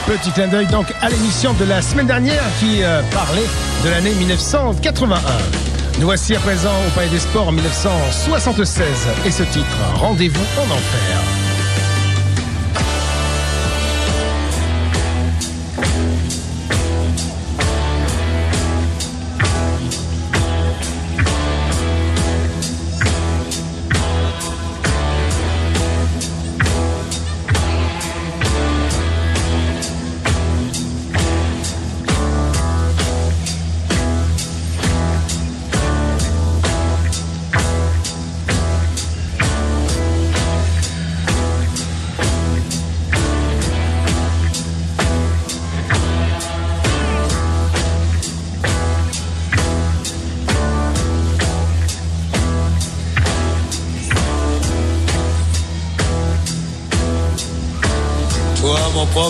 Petit 0.07 0.31
clin 0.31 0.47
d'œil 0.47 0.67
donc 0.67 0.88
à 1.01 1.09
l'émission 1.09 1.53
de 1.53 1.65
la 1.65 1.81
semaine 1.81 2.07
dernière 2.07 2.43
qui 2.59 2.81
euh, 2.81 3.01
parlait 3.11 3.45
de 3.84 3.89
l'année 3.89 4.13
1981. 4.13 5.19
Nous 5.99 6.05
voici 6.05 6.35
à 6.35 6.39
présent 6.39 6.71
au 6.88 6.91
Palais 6.91 7.09
des 7.09 7.19
Sports 7.19 7.49
en 7.49 7.51
1976 7.51 9.07
et 9.25 9.31
ce 9.31 9.43
titre, 9.43 9.65
Rendez-vous 9.95 10.45
en 10.59 10.73
enfer. 10.73 11.47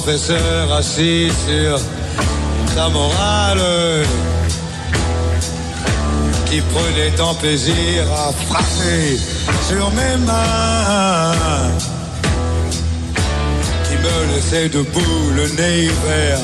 Professeur, 0.01 0.71
assis 0.73 1.31
sur 1.47 1.79
ta 2.75 2.87
morale, 2.89 4.05
qui 6.45 6.61
prenait 6.61 7.09
tant 7.15 7.33
plaisir 7.33 8.03
à 8.13 8.31
frapper 8.45 9.17
sur 9.67 9.89
mes 9.91 10.17
mains, 10.23 11.71
qui 13.85 13.95
me 14.05 14.35
laissait 14.35 14.69
debout 14.69 15.31
le 15.35 15.47
nez 15.59 15.89
vers 16.07 16.39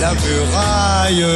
la 0.00 0.12
muraille. 0.24 1.26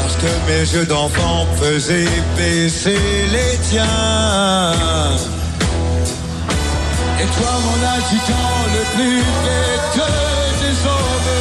Parce 0.00 0.16
que 0.16 0.32
mes 0.48 0.64
yeux 0.74 0.86
d'enfant 0.86 1.46
faisaient 1.58 2.20
baisser 2.36 3.00
les 3.32 3.58
tiens. 3.70 5.31
Et 7.22 7.26
toi, 7.26 7.52
mon 7.66 7.80
adjudant, 7.94 8.52
le 8.74 8.82
plus 8.96 9.20
bête 9.44 9.94
des 10.60 10.76
hommes, 10.90 11.32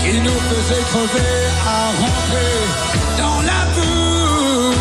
qui 0.00 0.14
nous 0.26 0.40
faisait 0.48 0.84
crever 0.90 1.34
à 1.66 1.92
rentrer 2.00 2.54
dans 3.18 3.40
la 3.50 3.60
boue. 3.74 4.76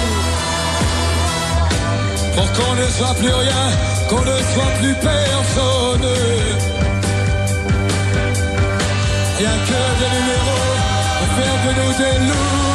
Pour 2.36 2.48
qu'on 2.54 2.76
ne 2.76 2.88
soit 2.90 3.16
plus 3.16 3.34
rien, 3.34 3.66
qu'on 4.08 4.22
ne 4.22 4.38
soit 4.54 4.74
plus 4.80 4.96
personne. 4.96 6.10
Rien 9.40 9.56
que 9.68 9.82
des 10.00 10.12
numéros 10.16 10.76
pour 11.18 11.30
faire 11.38 11.58
de 11.66 11.72
nous 11.82 11.94
des 11.98 12.18
loups. 12.28 12.75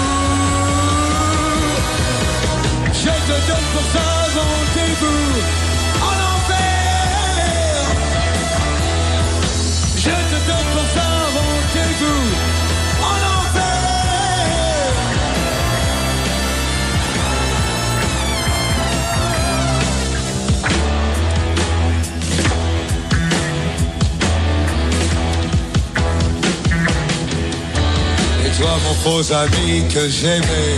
Toi, 28.61 28.77
mon 28.85 28.95
faux 29.03 29.33
ami 29.33 29.85
que 29.93 30.09
j'aimais 30.09 30.77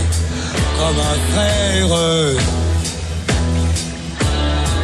comme 0.77 0.99
un 1.11 1.17
frère. 1.31 1.93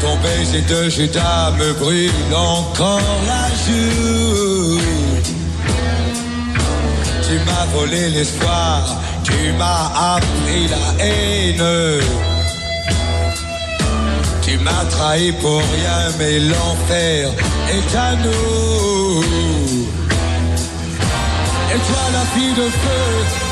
Ton 0.02 0.16
baiser 0.24 0.62
de 0.62 0.90
Judas 0.90 1.52
me 1.58 1.74
brûle 1.74 2.12
encore 2.36 3.20
la 3.28 3.48
joue. 3.64 4.80
Tu 7.26 7.36
m'as 7.46 7.66
volé 7.74 8.10
l'espoir, 8.10 8.82
tu 9.24 9.52
m'as 9.58 10.16
appris 10.16 10.68
la 10.76 11.06
haine. 11.06 12.02
Tu 14.42 14.58
m'as 14.58 14.86
trahi 14.90 15.32
pour 15.34 15.60
rien, 15.60 16.02
mais 16.18 16.40
l'enfer 16.40 17.30
est 17.76 17.96
à 17.96 18.16
nous. 18.16 19.09
Et 21.72 21.80
toi 21.88 22.04
la 22.12 22.26
fille 22.34 22.54
de 22.54 22.68
feu 22.82 23.04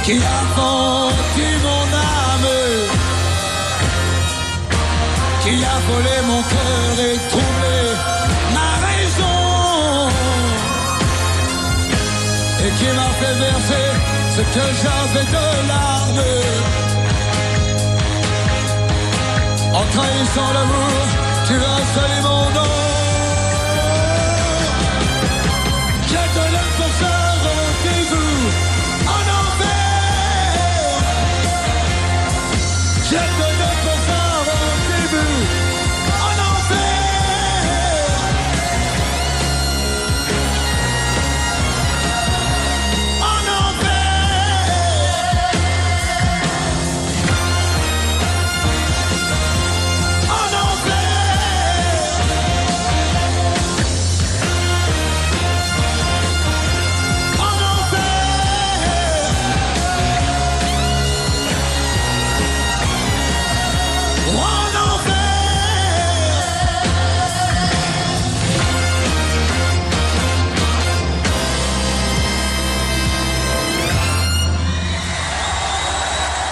qui 0.04 0.18
a 0.38 0.40
vendu 0.56 1.50
mon 1.68 1.86
âme. 1.98 2.54
Qui 5.44 5.54
a 5.74 5.78
volé 5.90 6.16
mon 6.30 6.42
cœur 6.54 6.94
et 7.08 7.18
troublé 7.32 7.80
ma 8.56 8.72
raison. 8.88 9.40
Et 12.66 12.72
qui 12.78 12.90
m'a 12.98 13.10
fait 13.20 13.36
verser 13.46 13.88
ce 14.36 14.42
que 14.54 14.66
j'avais 14.82 15.28
de 15.36 15.48
larmes. 15.72 16.28
En 19.80 19.86
trahissant 19.96 20.52
l'amour, 20.56 21.02
tu 21.48 21.54
as 21.54 21.82
scellé 21.94 22.20
mon 22.24 22.46
nom 22.58 22.97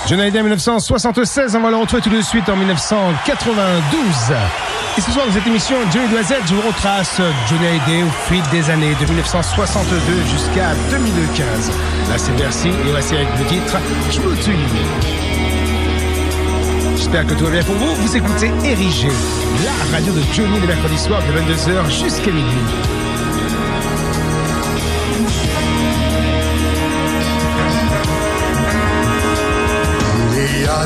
John 0.07 0.19
Hallyday 0.19 0.43
1976, 0.43 1.55
on 1.55 1.61
va 1.61 1.71
le 1.71 1.77
retrouver 1.77 2.03
tout 2.03 2.11
de 2.11 2.21
suite 2.21 2.47
en 2.47 2.55
1992. 2.55 4.35
Et 4.97 5.01
ce 5.01 5.11
soir 5.11 5.25
dans 5.25 5.33
cette 5.33 5.47
émission 5.47 5.77
Johnny 5.91 6.07
Doisette, 6.09 6.43
je 6.47 6.53
vous 6.53 6.61
retrace 6.61 7.19
Johnny 7.49 7.65
Hallyday 7.65 8.03
au 8.03 8.11
fil 8.29 8.43
des 8.51 8.69
années 8.69 8.93
de 8.93 9.05
1962 9.05 9.97
jusqu'à 10.31 10.75
2015. 10.91 11.71
Là 12.09 12.17
c'est 12.19 12.35
Bercy 12.37 12.69
et 12.69 12.91
voici 12.91 13.15
avec 13.15 13.27
le 13.39 13.45
titre 13.45 13.77
True 14.11 14.35
to 14.35 14.51
You. 14.51 14.67
J'espère 16.95 17.25
que 17.25 17.33
tout 17.33 17.45
va 17.45 17.51
bien 17.51 17.63
pour 17.63 17.75
vous. 17.75 17.95
Vous 17.95 18.15
écoutez 18.15 18.51
Érigé, 18.63 19.09
la 19.63 19.97
radio 19.97 20.13
de 20.13 20.21
Johnny 20.33 20.59
le 20.59 20.67
mercredi 20.67 20.99
soir 20.99 21.19
de 21.23 21.39
22h 21.39 21.89
jusqu'à 21.89 22.31
minuit. 22.31 22.94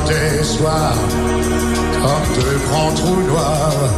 Des 0.09 0.43
soirs 0.43 0.97
comme 2.01 2.29
de 2.35 2.49
grands 2.67 2.93
trous 2.95 3.21
noirs 3.27 3.93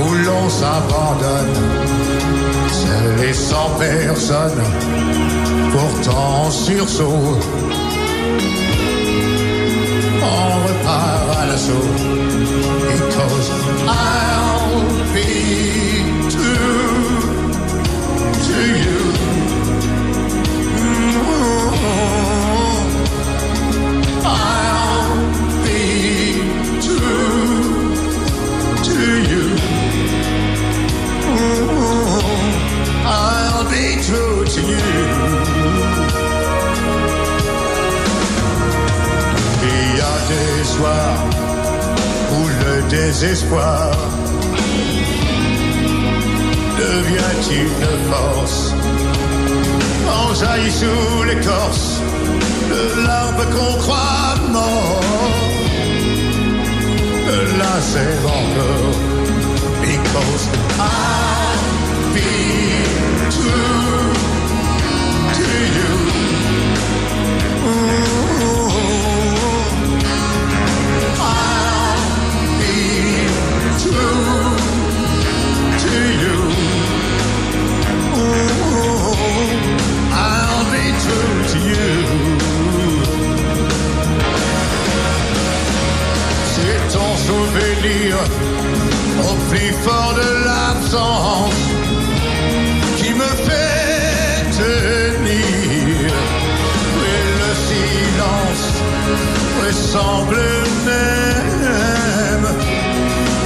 où 0.00 0.14
l'on 0.24 0.48
s'abandonne 0.48 1.96
seul 2.70 3.28
et 3.28 3.34
sans 3.34 3.70
personne, 3.78 4.62
pourtant 5.72 6.46
en 6.46 6.50
sursaut. 6.50 7.38
On 10.22 10.66
repart 10.66 11.38
à 11.40 11.46
l'assaut 11.46 12.26
because 12.86 13.50
I'll 13.86 15.05
be 33.76 33.88
true 34.08 34.40
to 34.54 34.60
you. 34.70 34.80
Il 39.70 39.84
y 39.98 40.02
a 40.12 40.16
des 40.32 40.64
soirs 40.74 41.22
où 42.34 42.40
le 42.62 42.74
désespoir 42.96 43.90
devient 46.84 47.38
une 47.62 47.92
force 48.10 48.60
enjaillit 50.22 50.76
sous 50.82 51.22
l'écorce 51.28 51.88
de 52.72 52.82
l'arbre 53.06 53.44
qu'on 53.54 53.74
croit 53.84 54.34
mort. 54.58 55.00
Là 57.60 57.74
c'est 57.90 58.16
encore 58.38 58.96
because 59.82 60.44
I'll 60.78 61.15
C'est 86.54 86.78
ton 86.92 87.16
souvenir 87.16 88.16
au 89.20 89.34
plus 89.50 89.72
fort 89.84 90.14
de 90.14 90.28
l'absence 90.44 91.54
qui 92.96 93.10
me 93.14 93.30
fait 93.46 94.44
tenir. 94.52 96.12
Et 97.12 97.24
le 97.42 97.52
silence 97.68 98.66
me 99.62 99.70
semble 99.72 100.42
même 100.84 102.46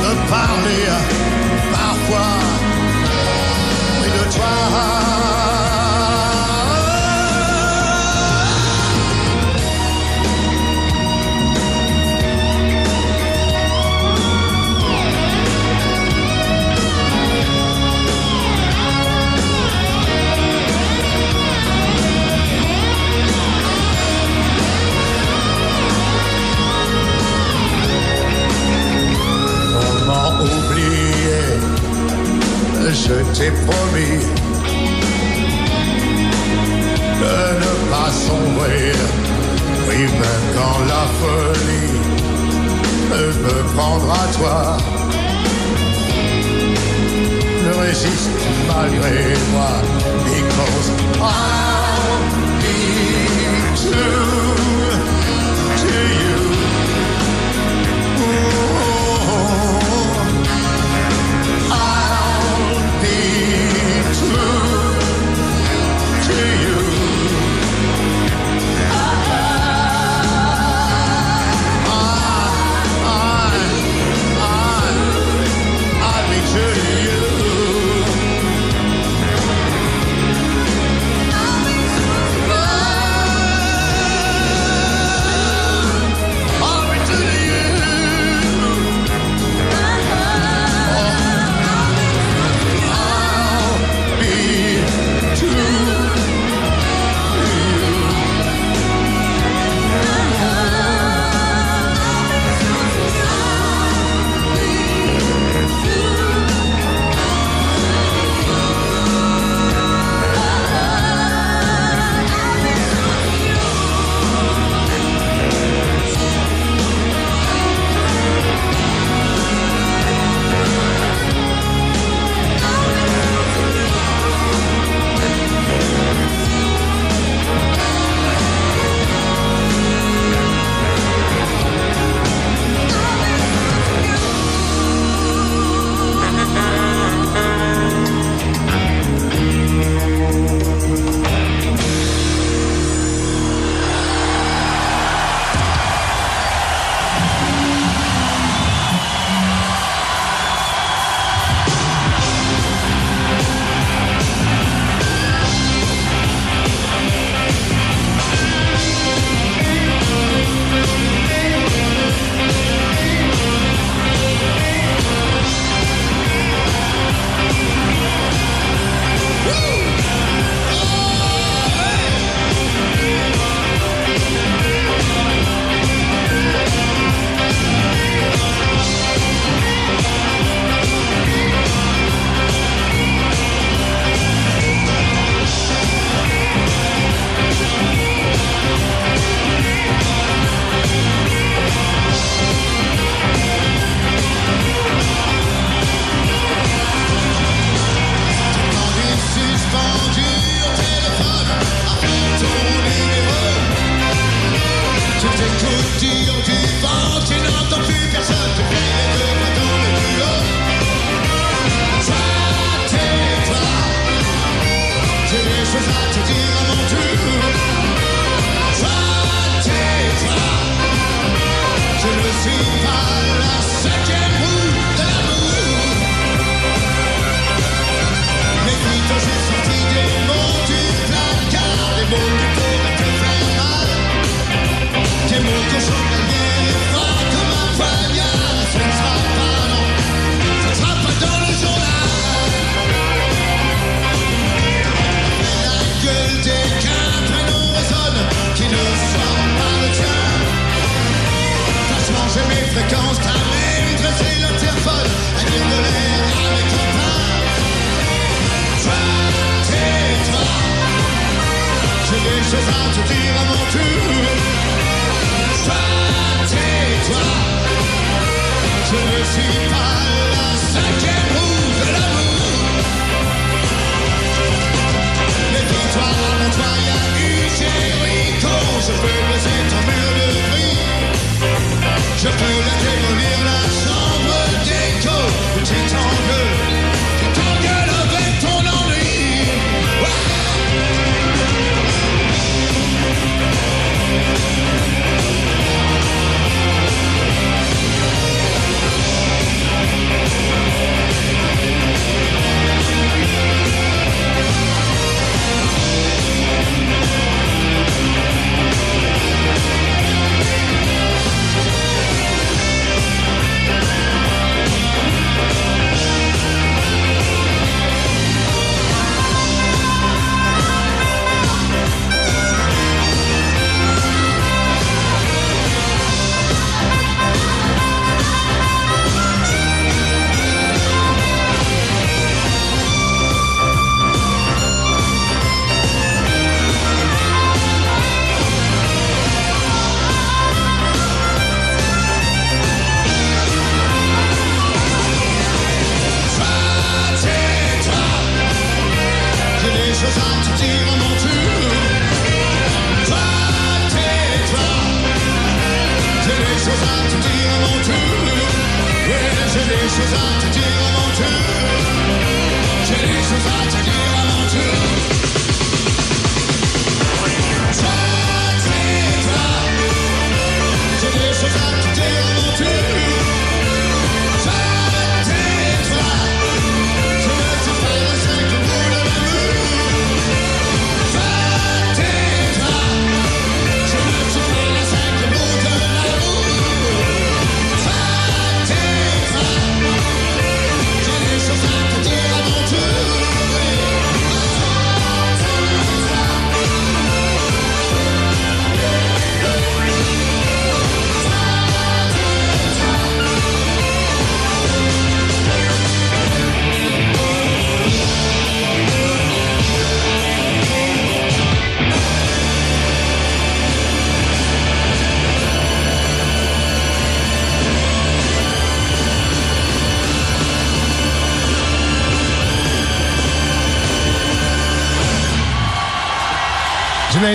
de 0.03 0.13
parler 0.29 1.30
parfois 2.11 2.39
près 4.01 4.11
de 4.11 4.33
toi. 4.35 5.50
Je 32.93 33.15
t'ai 33.39 33.53
promis 33.53 34.19
de 37.21 37.37
ne 37.63 37.73
pas 37.89 38.11
sombrer. 38.11 38.93
Oui, 39.89 39.99
même 39.99 40.47
quand 40.57 40.79
la 40.89 41.05
folie 41.21 42.01
me 43.11 43.63
prendra 43.75 44.15
à 44.15 44.27
toi. 44.37 44.59
Ne 47.65 47.73
résiste 47.81 48.31
malgré 48.67 49.19
moi, 49.53 49.73
because 50.25 50.89
I'll 51.21 52.19
be 52.59 52.79
true 53.77 54.59
to 55.81 55.95
you. 56.19 56.70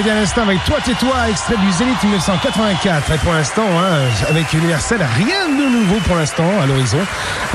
À 0.08 0.14
l'instant 0.14 0.44
avec 0.44 0.64
Toi 0.66 0.78
et 0.88 0.94
toi, 0.94 1.30
extrait 1.30 1.58
du 1.58 1.72
Zénith 1.72 2.04
1984. 2.04 3.12
Et 3.12 3.18
pour 3.18 3.34
l'instant, 3.34 3.64
hein, 3.64 4.02
avec 4.30 4.54
Universal, 4.54 5.00
rien 5.18 5.48
de 5.50 5.68
nouveau 5.68 5.96
pour 6.06 6.16
l'instant 6.16 6.44
à 6.62 6.68
l'horizon. 6.68 7.00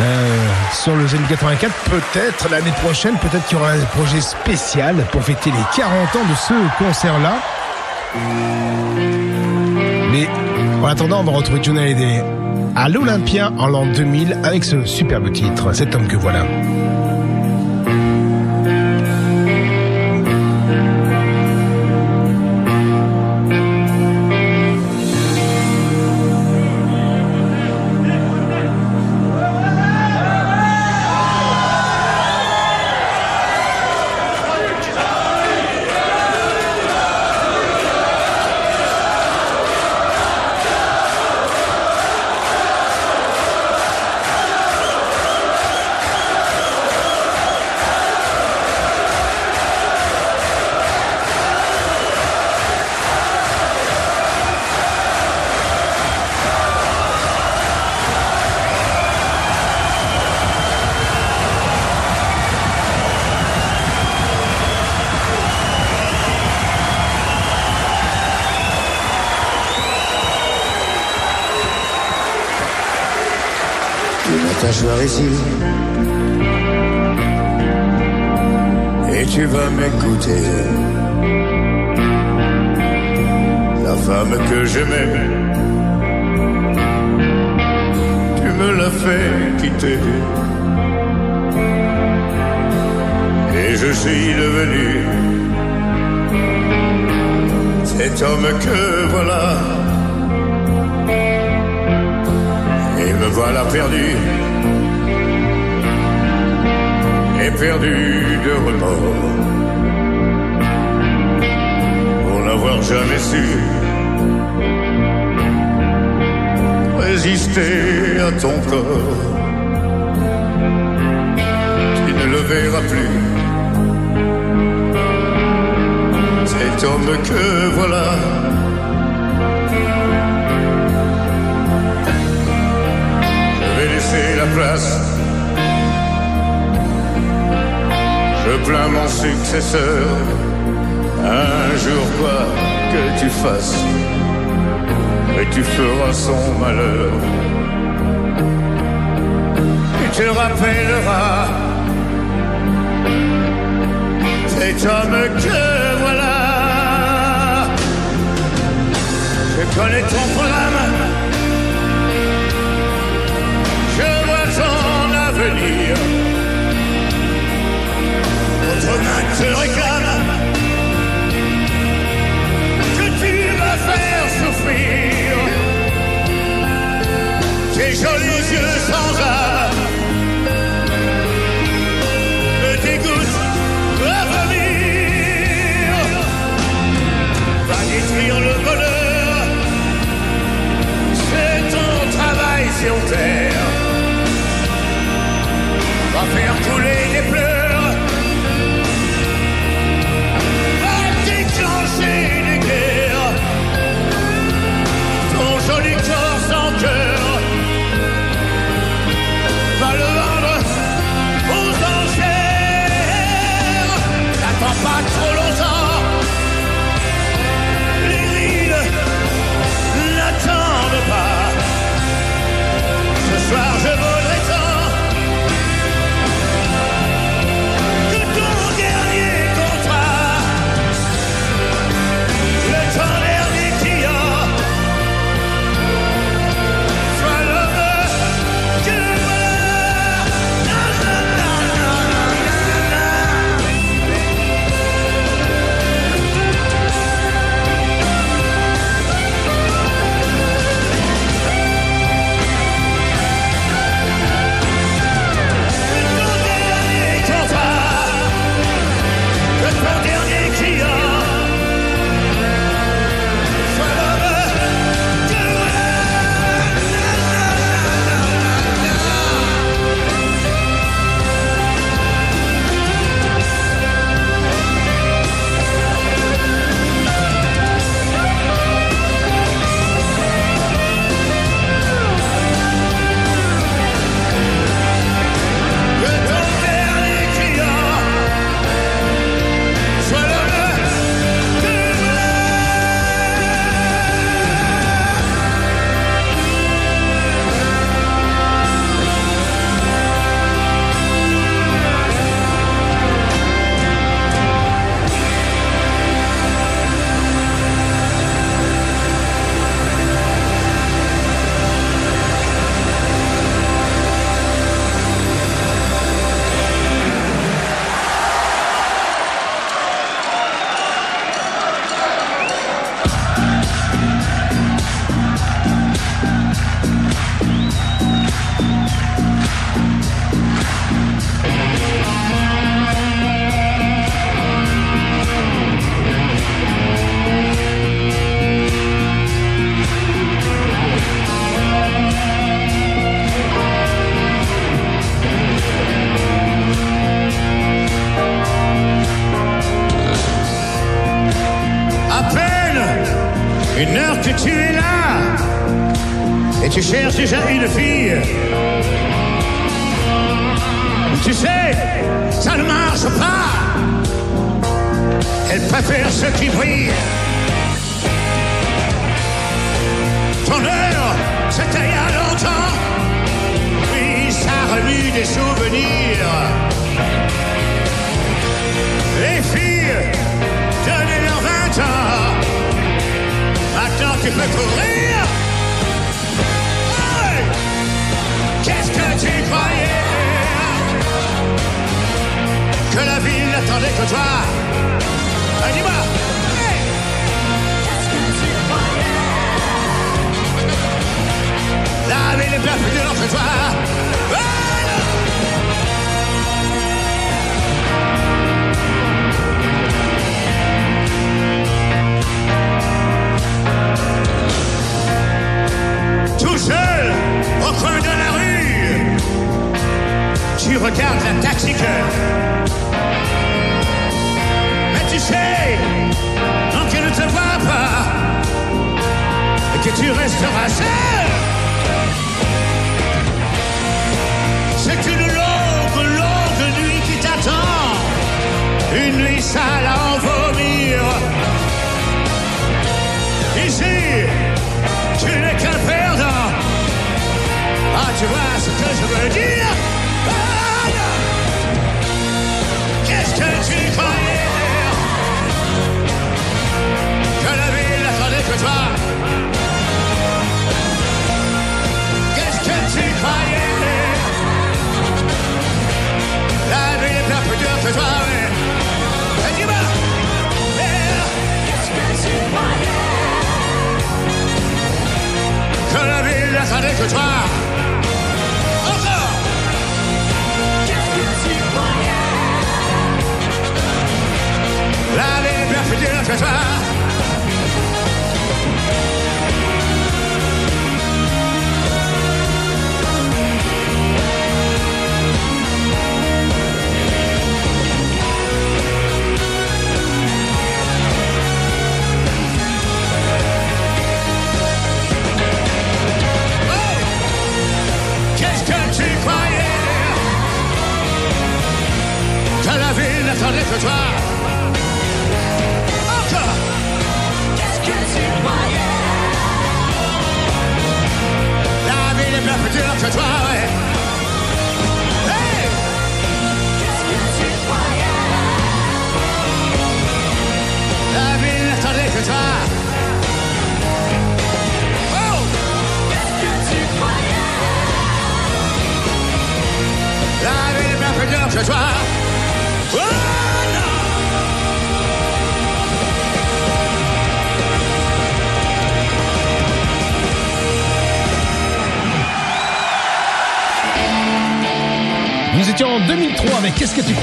Euh, 0.01 0.49
sur 0.73 0.97
le 0.97 1.07
Zénith 1.07 1.29
84, 1.29 1.73
peut-être 1.85 2.49
l'année 2.51 2.73
prochaine, 2.83 3.15
peut-être 3.19 3.47
qu'il 3.47 3.57
y 3.57 3.61
aura 3.61 3.71
un 3.71 3.85
projet 3.95 4.21
spécial 4.21 4.97
pour 5.13 5.23
fêter 5.23 5.53
les 5.53 5.81
40 5.81 6.17
ans 6.17 6.29
de 6.29 6.35
ce 6.35 6.85
concert-là. 6.85 7.35
Mais 10.11 10.29
en 10.83 10.87
attendant, 10.89 11.21
on 11.21 11.25
va 11.25 11.33
retrouver 11.33 11.61
John 11.63 11.79
Hallyday 11.79 12.25
à 12.75 12.89
l'Olympia 12.89 13.53
en 13.59 13.69
l'an 13.69 13.87
2000 13.87 14.39
avec 14.43 14.65
ce 14.65 14.85
superbe 14.85 15.31
titre, 15.31 15.73
cet 15.73 15.95
homme 15.95 16.09
que 16.09 16.17
voilà. 16.17 16.45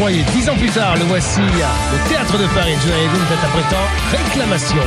Voyez, 0.10 0.24
dix 0.32 0.50
ans 0.50 0.56
plus 0.56 0.70
tard, 0.70 0.96
le 0.96 1.04
voici, 1.04 1.42
le 1.42 2.10
Théâtre 2.10 2.38
de 2.38 2.48
Paris, 2.56 2.76
Johnny 2.82 2.94
Hallyday 2.94 3.34
interprétant 3.34 3.76
Réclamation. 4.10 4.78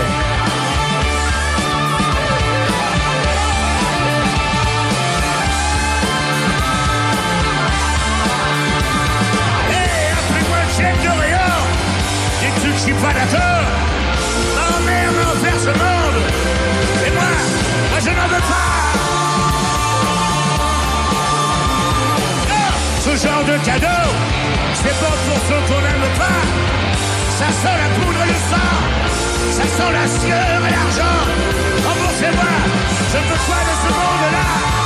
Hey, 9.68 10.12
appelez-moi 10.16 10.56
le 10.56 10.68
chef 10.74 10.96
de 11.04 11.20
Réa 11.20 11.48
Dites 12.40 12.64
que 12.64 12.72
je 12.72 12.78
suis 12.78 12.94
pas 12.94 13.12
d'accord 13.12 13.66
M'emmerde 14.56 15.16
en 15.26 15.44
faire 15.44 15.60
ce 15.60 15.68
monde. 15.68 16.22
Et 17.06 17.10
moi, 17.10 17.24
moi 17.90 17.98
je 18.00 18.08
n'en 18.08 18.26
veux 18.26 18.40
pas. 18.40 18.70
Ah, 22.48 22.72
ce 23.00 23.26
genre 23.26 23.44
de 23.44 23.62
cadeau 23.66 23.99
sent 27.62 27.76
la 27.82 27.88
poudre 27.96 28.22
et 28.24 28.28
le 28.28 28.38
sang, 28.50 28.72
ça 29.56 29.64
sent 29.64 29.92
la 29.92 30.06
sueur 30.08 30.60
et 30.66 30.70
l'argent. 30.70 31.18
Remboursez-moi, 31.86 32.52
je 33.12 33.18
veux 33.18 33.40
quoi 33.46 33.60
de 33.68 33.74
ce 33.82 33.88
monde-là? 33.92 34.79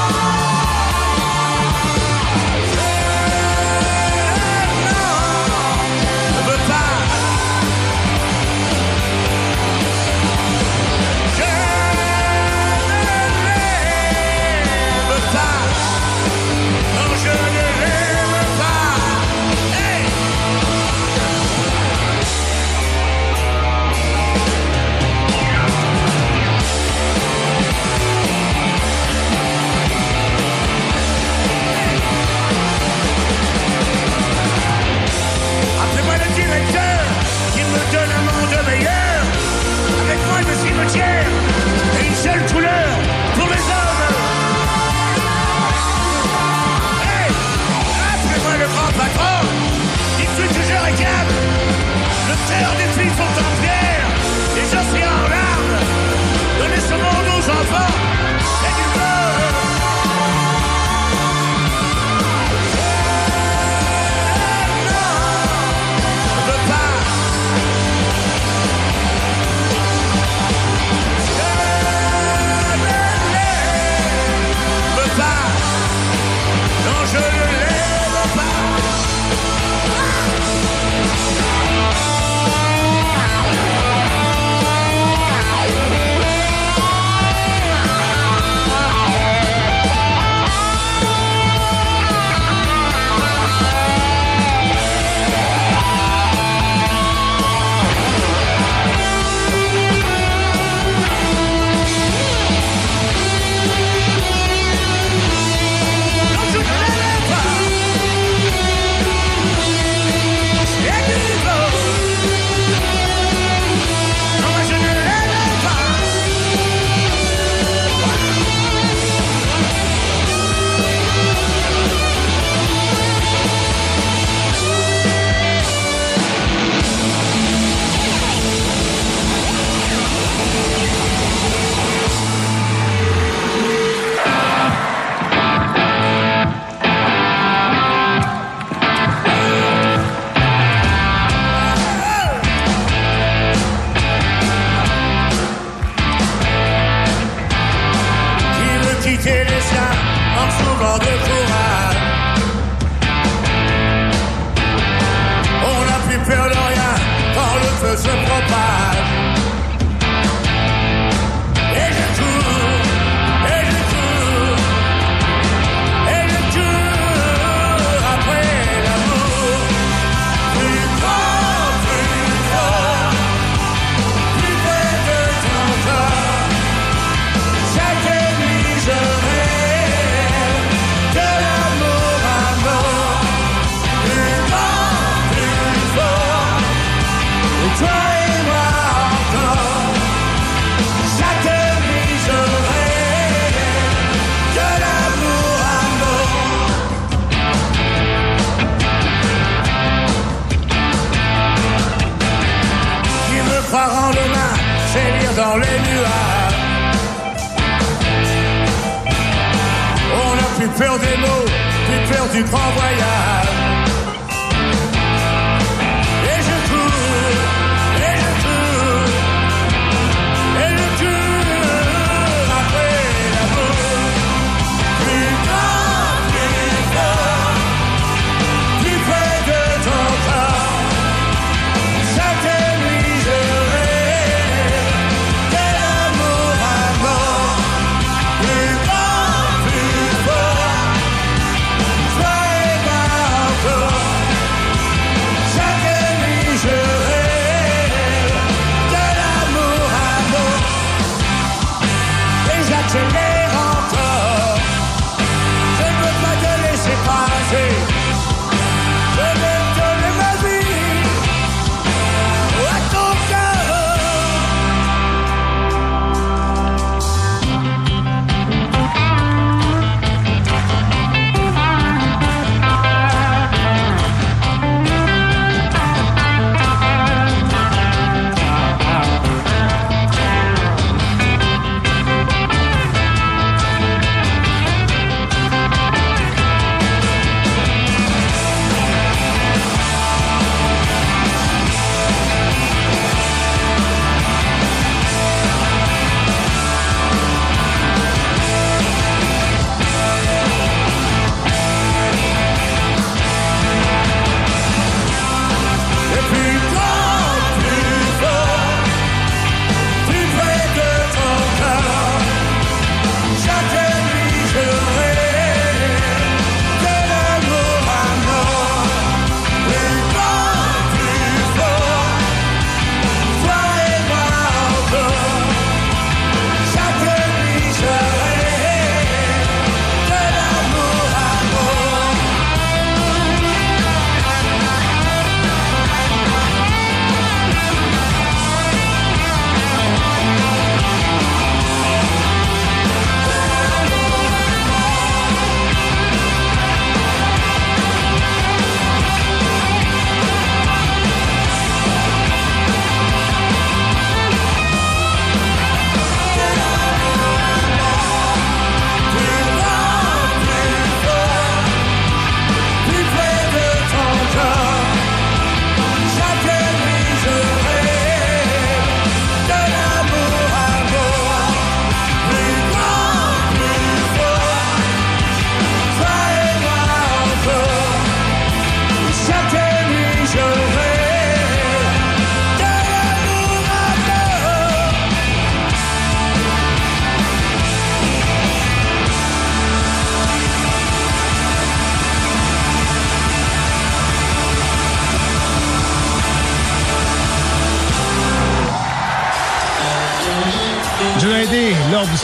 directeur 36.44 37.00
qui 37.54 37.62
me 37.72 37.80
donne 37.92 38.12
un 38.18 38.22
monde 38.28 38.56
meilleur. 38.66 39.18
Avec 40.04 40.20
moi, 40.28 40.38
le 40.40 40.54
cimetière 40.62 41.26
et 41.98 42.06
une 42.06 42.14
seule 42.14 42.44
couleur 42.52 42.90
pour 43.34 43.48
les 43.48 43.64
hommes. 43.76 44.16
Hey, 47.08 47.30
appelez-moi 48.12 48.54
le 48.62 48.66
grand 48.74 48.92
patron. 49.00 49.36
Il 50.18 50.28
fut 50.36 50.48
toujours 50.48 50.86
câble 51.00 51.36
Le 52.28 52.34
cœur 52.48 52.70
des 52.80 52.90
filles 52.96 53.16
sont 53.20 53.34
en 53.48 53.52
pierre, 53.62 54.06
les 54.56 54.68
océans 54.80 55.18
en 55.24 55.28
larmes. 55.28 55.76
Donnez 56.58 56.80
ce 56.80 56.94
monde 56.94 57.28
aux 57.36 57.50
enfants. 57.50 58.13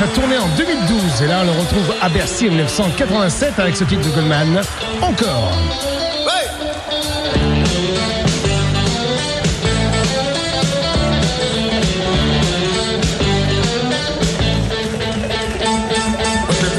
sa 0.01 0.07
tournée 0.07 0.39
en 0.39 0.49
2012. 0.57 1.23
Et 1.23 1.27
là, 1.27 1.41
on 1.43 1.45
le 1.45 1.51
retrouve 1.51 1.95
à 2.01 2.09
Bercy 2.09 2.47
en 2.47 2.53
1987 2.53 3.59
avec 3.59 3.77
ce 3.77 3.85
titre 3.85 4.01
de 4.03 4.15
Goldman, 4.15 4.63
Encore. 5.03 5.53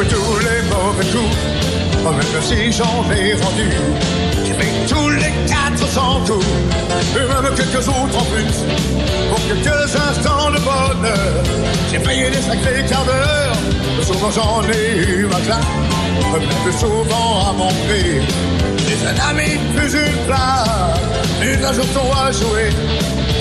Tous 0.09 0.39
les 0.39 0.61
mauvais 0.67 1.05
tous 4.87 5.09
les 5.09 5.31
quatre 5.47 5.87
s'en 5.87 6.19
courent, 6.25 6.43
et 7.15 7.19
même 7.19 7.55
quelques 7.55 7.87
autres 7.87 8.17
en 8.17 8.25
plus. 8.25 8.55
Pour 9.29 9.39
quelques 9.47 9.95
instants 9.95 10.51
de 10.51 10.59
bonheur, 10.59 11.43
j'ai 11.91 11.99
payé 11.99 12.29
des 12.29 12.41
sacrés 12.41 12.85
quarts 12.87 13.05
d'heure. 13.05 13.55
Souvent 14.03 14.31
j'en 14.31 14.63
ai 14.71 14.97
eu 14.97 15.25
ma 15.25 15.39
claque, 15.39 15.59
comme 16.31 16.47
plus 16.63 16.77
souvent 16.79 17.49
à 17.49 17.53
mon 17.53 17.69
prix. 17.87 18.21
Les 18.87 19.07
un 19.07 19.29
ami, 19.29 19.57
plus 19.75 19.93
une 19.93 20.25
place, 20.25 20.99
une 21.41 21.63
un 21.63 21.73
jour 21.73 22.17
à 22.17 22.31
jouer. 22.31 22.69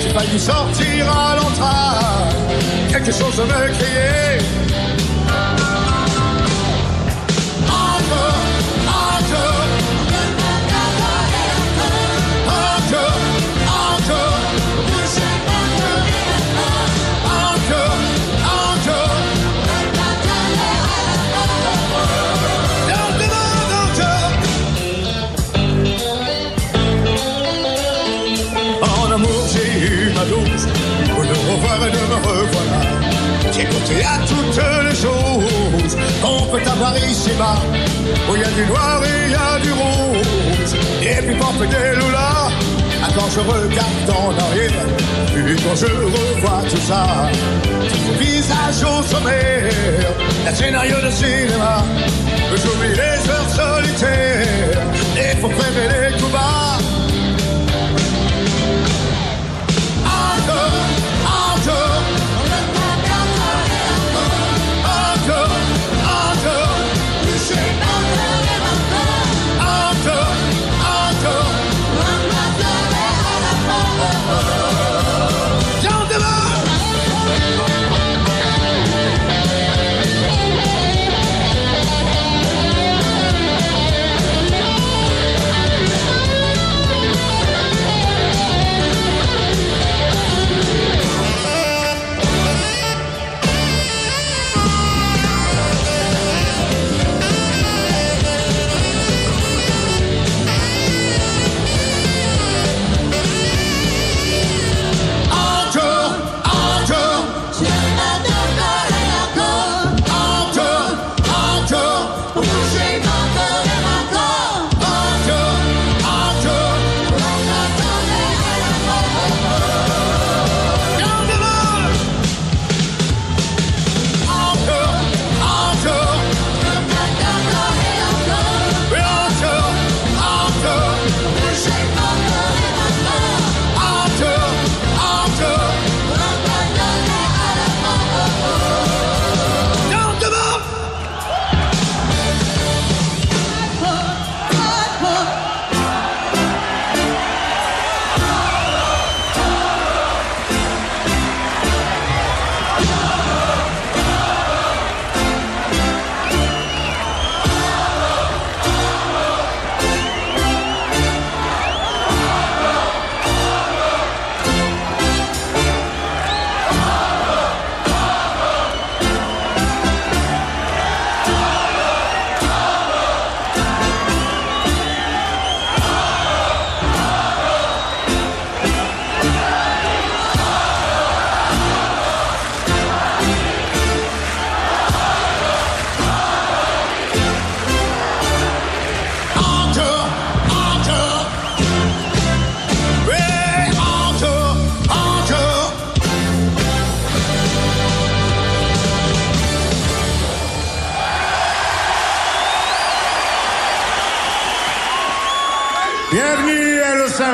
J'ai 0.01 0.09
failli 0.09 0.39
sortir 0.39 1.09
à 1.09 1.35
l'entrée, 1.35 2.91
quelque 2.91 3.11
chose 3.11 3.37
me 3.37 3.73
criait. 3.73 4.37
Pour 31.09 31.23
le 31.23 31.35
revoir 31.51 31.87
et 31.87 31.91
le 31.91 32.03
revoilà. 32.27 32.81
J'ai 33.51 33.65
compté 33.65 34.03
à 34.03 34.17
toutes 34.25 34.61
les 34.89 34.95
choses 34.95 35.97
qu'on 36.21 36.45
peut 36.47 36.69
avoir 36.69 36.97
ici 36.97 37.31
bas. 37.37 37.61
Où 38.29 38.35
il 38.35 38.41
y 38.41 38.43
a 38.43 38.51
du 38.51 38.65
noir 38.67 39.01
et 39.03 39.25
il 39.25 39.31
y 39.31 39.35
a 39.35 39.59
du 39.59 39.71
rose. 39.71 40.75
Et 41.01 41.21
puis 41.25 41.35
porte 41.35 41.59
des 41.59 41.99
loulas. 41.99 42.49
Ah, 43.03 43.07
quand 43.15 43.29
je 43.31 43.39
regarde 43.39 44.09
en 44.09 44.29
arrière, 44.45 44.85
puis 45.33 45.55
quand 45.55 45.75
je 45.75 45.87
revois 45.87 46.61
tout 46.69 46.77
ça, 46.77 47.03
tout 47.89 48.23
visage 48.23 48.83
au 48.83 49.01
sommet, 49.01 49.69
la 50.45 50.53
scénario 50.53 50.97
de 51.03 51.09
cinéma, 51.09 51.83
j'oublie 52.51 52.89
les 52.89 53.29
heures 53.31 53.49
solitaires, 53.49 54.77
et 55.17 55.35
faut 55.37 55.49
prévenir 55.49 56.11
les 56.11 56.20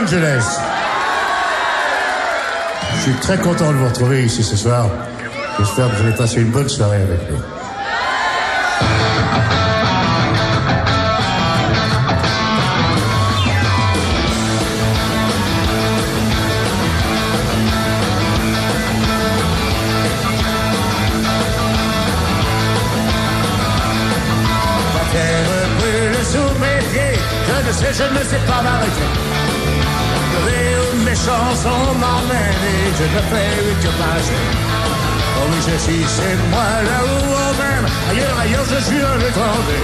Je 0.10 0.40
suis 3.02 3.12
très 3.20 3.38
content 3.38 3.74
de 3.74 3.78
vous 3.78 3.88
retrouver 3.88 4.24
ici 4.24 4.42
ce 4.42 4.56
soir. 4.56 4.90
J'espère 5.60 5.90
que 5.90 5.96
vous 5.96 6.04
allez 6.04 6.16
passer 6.16 6.42
une 6.42 6.52
bonne 6.52 6.70
soirée 6.70 7.02
avec 7.02 7.30
nous. 7.30 7.42
Je 27.98 28.04
ne 28.04 28.24
sais, 28.24 28.38
pas 28.46 28.62
mes 31.58 31.64
chansons 31.64 31.94
m'emmènent 32.00 32.66
et 32.66 32.96
je 32.98 33.04
ne 33.04 33.22
fais 33.30 33.82
que 33.82 33.88
passer. 33.98 34.34
Oh 35.38 35.48
oui, 35.50 35.58
je 35.68 35.78
suis, 35.78 36.04
c'est 36.08 36.36
moi 36.50 36.82
là 36.84 37.00
où 37.04 37.24
on 37.26 37.54
m'aime. 37.58 37.86
Ailleurs, 38.10 38.40
ailleurs, 38.40 38.66
je 38.66 38.84
suis 38.84 38.98
un 38.98 39.20
étranger. 39.20 39.84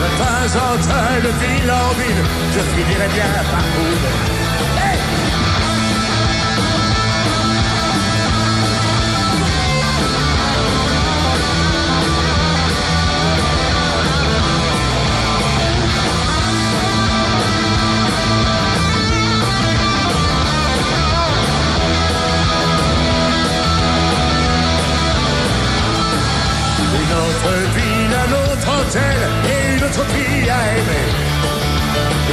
De 0.00 0.08
temps 0.18 0.58
en 0.58 0.76
temps, 0.76 1.16
de 1.22 1.28
ville 1.28 1.70
en 1.70 1.88
ville, 1.94 2.24
je 2.54 2.60
finirai 2.60 3.08
bien 3.14 3.26
par 3.50 3.60
trouver. 3.60 4.37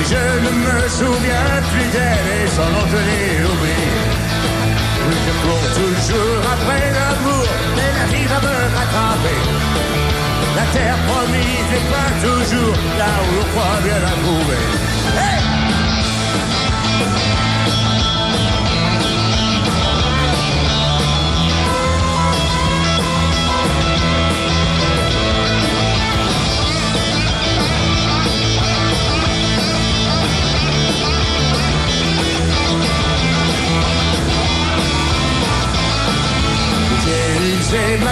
Je 0.10 0.24
ne 0.46 0.52
me 0.66 0.88
souviens 0.88 1.50
plus 1.72 1.88
d'elle 1.94 2.30
et 2.38 2.48
son 2.48 2.68
nom 2.76 2.86
oublié. 3.54 3.94
Je 5.26 5.34
cours 5.42 5.68
toujours 5.80 6.44
après 6.56 6.86
l'amour, 6.98 7.48
mais 7.76 7.92
la 7.98 8.06
vie 8.12 8.28
va 8.34 8.40
me 8.48 8.58
rattraper. 8.78 9.42
La 10.56 10.66
terre 10.74 10.98
promise 11.08 11.68
n'est 11.72 11.90
pas 11.96 12.12
toujours 12.26 12.78
là 13.00 13.12
où 13.24 13.42
on 13.42 13.46
croit 13.52 13.82
bien 13.84 14.00
la 14.00 14.14
trouver. 14.24 15.65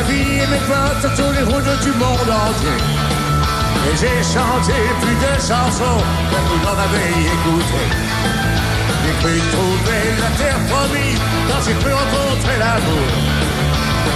Vie 0.08 0.40
potes 0.68 1.02
sur 1.02 1.14
tous 1.16 1.32
les 1.32 1.44
routes 1.44 1.82
du 1.82 1.92
monde 1.92 2.30
entier. 2.30 2.80
Et 3.88 3.96
j'ai 3.98 4.24
chanté 4.24 4.78
plus 5.02 5.18
de 5.26 5.34
chansons 5.40 6.02
que 6.30 6.40
vous 6.48 6.60
n'en 6.64 6.78
avez 6.88 7.10
écouté. 7.36 7.82
J'ai 9.04 9.14
cru 9.20 9.40
trouver 9.52 10.04
la 10.24 10.32
terre 10.38 10.62
promise 10.72 11.22
quand 11.48 11.62
j'ai 11.66 11.76
pu 11.84 11.92
rencontrer 11.92 12.58
l'amour. 12.60 13.08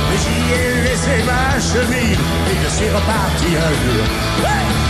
Mais 0.10 0.18
j'y 0.24 0.40
ai 0.60 0.84
laissé 0.84 1.24
ma 1.26 1.60
chemise 1.60 2.20
et 2.50 2.58
je 2.64 2.70
suis 2.76 2.90
reparti 2.90 3.50
un 3.68 3.74
jour. 3.82 4.87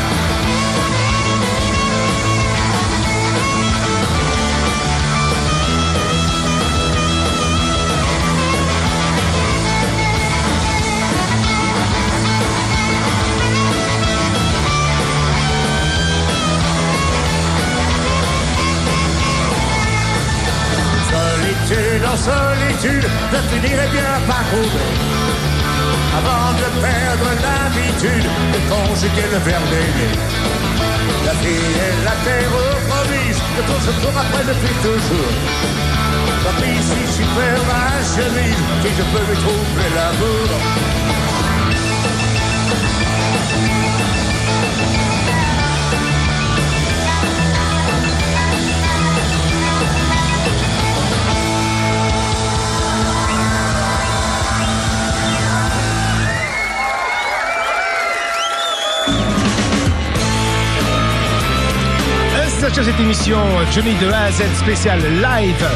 Solitude 22.28 23.08
je 23.32 23.40
finirai 23.50 23.88
bien 23.88 24.14
par 24.28 24.44
trouver. 24.52 24.90
Avant 26.20 26.52
de 26.60 26.68
perdre 26.84 27.30
l'habitude 27.44 28.28
de 28.54 28.60
conjuguer 28.72 29.28
le 29.32 29.40
verbe 29.48 29.74
aimer. 29.84 30.14
La 31.26 31.34
vie 31.42 31.72
et 31.86 31.96
la 32.04 32.16
terre 32.26 32.52
aux 32.64 32.80
promises, 32.90 33.42
je 33.56 33.62
cours, 33.68 33.82
je 33.88 33.92
cours 34.02 34.20
après 34.24 34.44
depuis 34.52 34.76
toujours. 34.84 35.34
Tant 36.44 36.56
pis 36.60 36.80
si 36.90 37.00
je 37.16 37.24
perds 37.36 37.66
ma 37.72 37.88
chemise, 38.12 38.62
si 38.82 38.90
je 38.98 39.04
peux 39.12 39.26
lui 39.30 39.38
trouver 39.46 39.90
l'amour. 39.96 41.27
Sachez 62.78 62.92
cette 62.92 63.00
émission 63.00 63.40
Johnny 63.72 63.96
de 63.96 64.08
A 64.12 64.26
à 64.26 64.32
Z 64.32 64.44
spécial 64.56 65.00
live. 65.00 65.68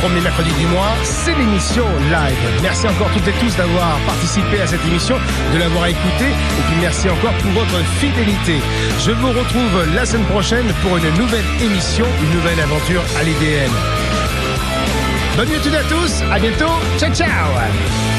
Premier 0.00 0.20
mercredi 0.20 0.52
du 0.52 0.66
mois, 0.66 0.94
c'est 1.02 1.34
l'émission 1.34 1.84
live. 2.08 2.60
Merci 2.62 2.86
encore 2.86 3.10
toutes 3.10 3.26
et 3.26 3.32
tous 3.40 3.56
d'avoir 3.56 3.98
participé 4.06 4.60
à 4.60 4.66
cette 4.68 4.84
émission, 4.86 5.16
de 5.52 5.58
l'avoir 5.58 5.86
écoutée, 5.86 6.30
et 6.30 6.62
puis 6.68 6.76
merci 6.80 7.10
encore 7.10 7.32
pour 7.38 7.50
votre 7.50 7.84
fidélité. 7.98 8.60
Je 9.00 9.10
vous 9.10 9.30
retrouve 9.30 9.92
la 9.92 10.06
semaine 10.06 10.26
prochaine 10.26 10.72
pour 10.82 10.96
une 10.98 11.10
nouvelle 11.18 11.46
émission, 11.60 12.06
une 12.22 12.38
nouvelle 12.38 12.60
aventure 12.60 13.02
à 13.18 13.24
l'IDN. 13.24 13.72
Bonne 15.36 15.48
nuit 15.48 15.56
à 15.56 15.82
tous, 15.82 16.22
à 16.30 16.38
bientôt, 16.38 16.78
ciao 16.96 17.12
ciao 17.12 18.15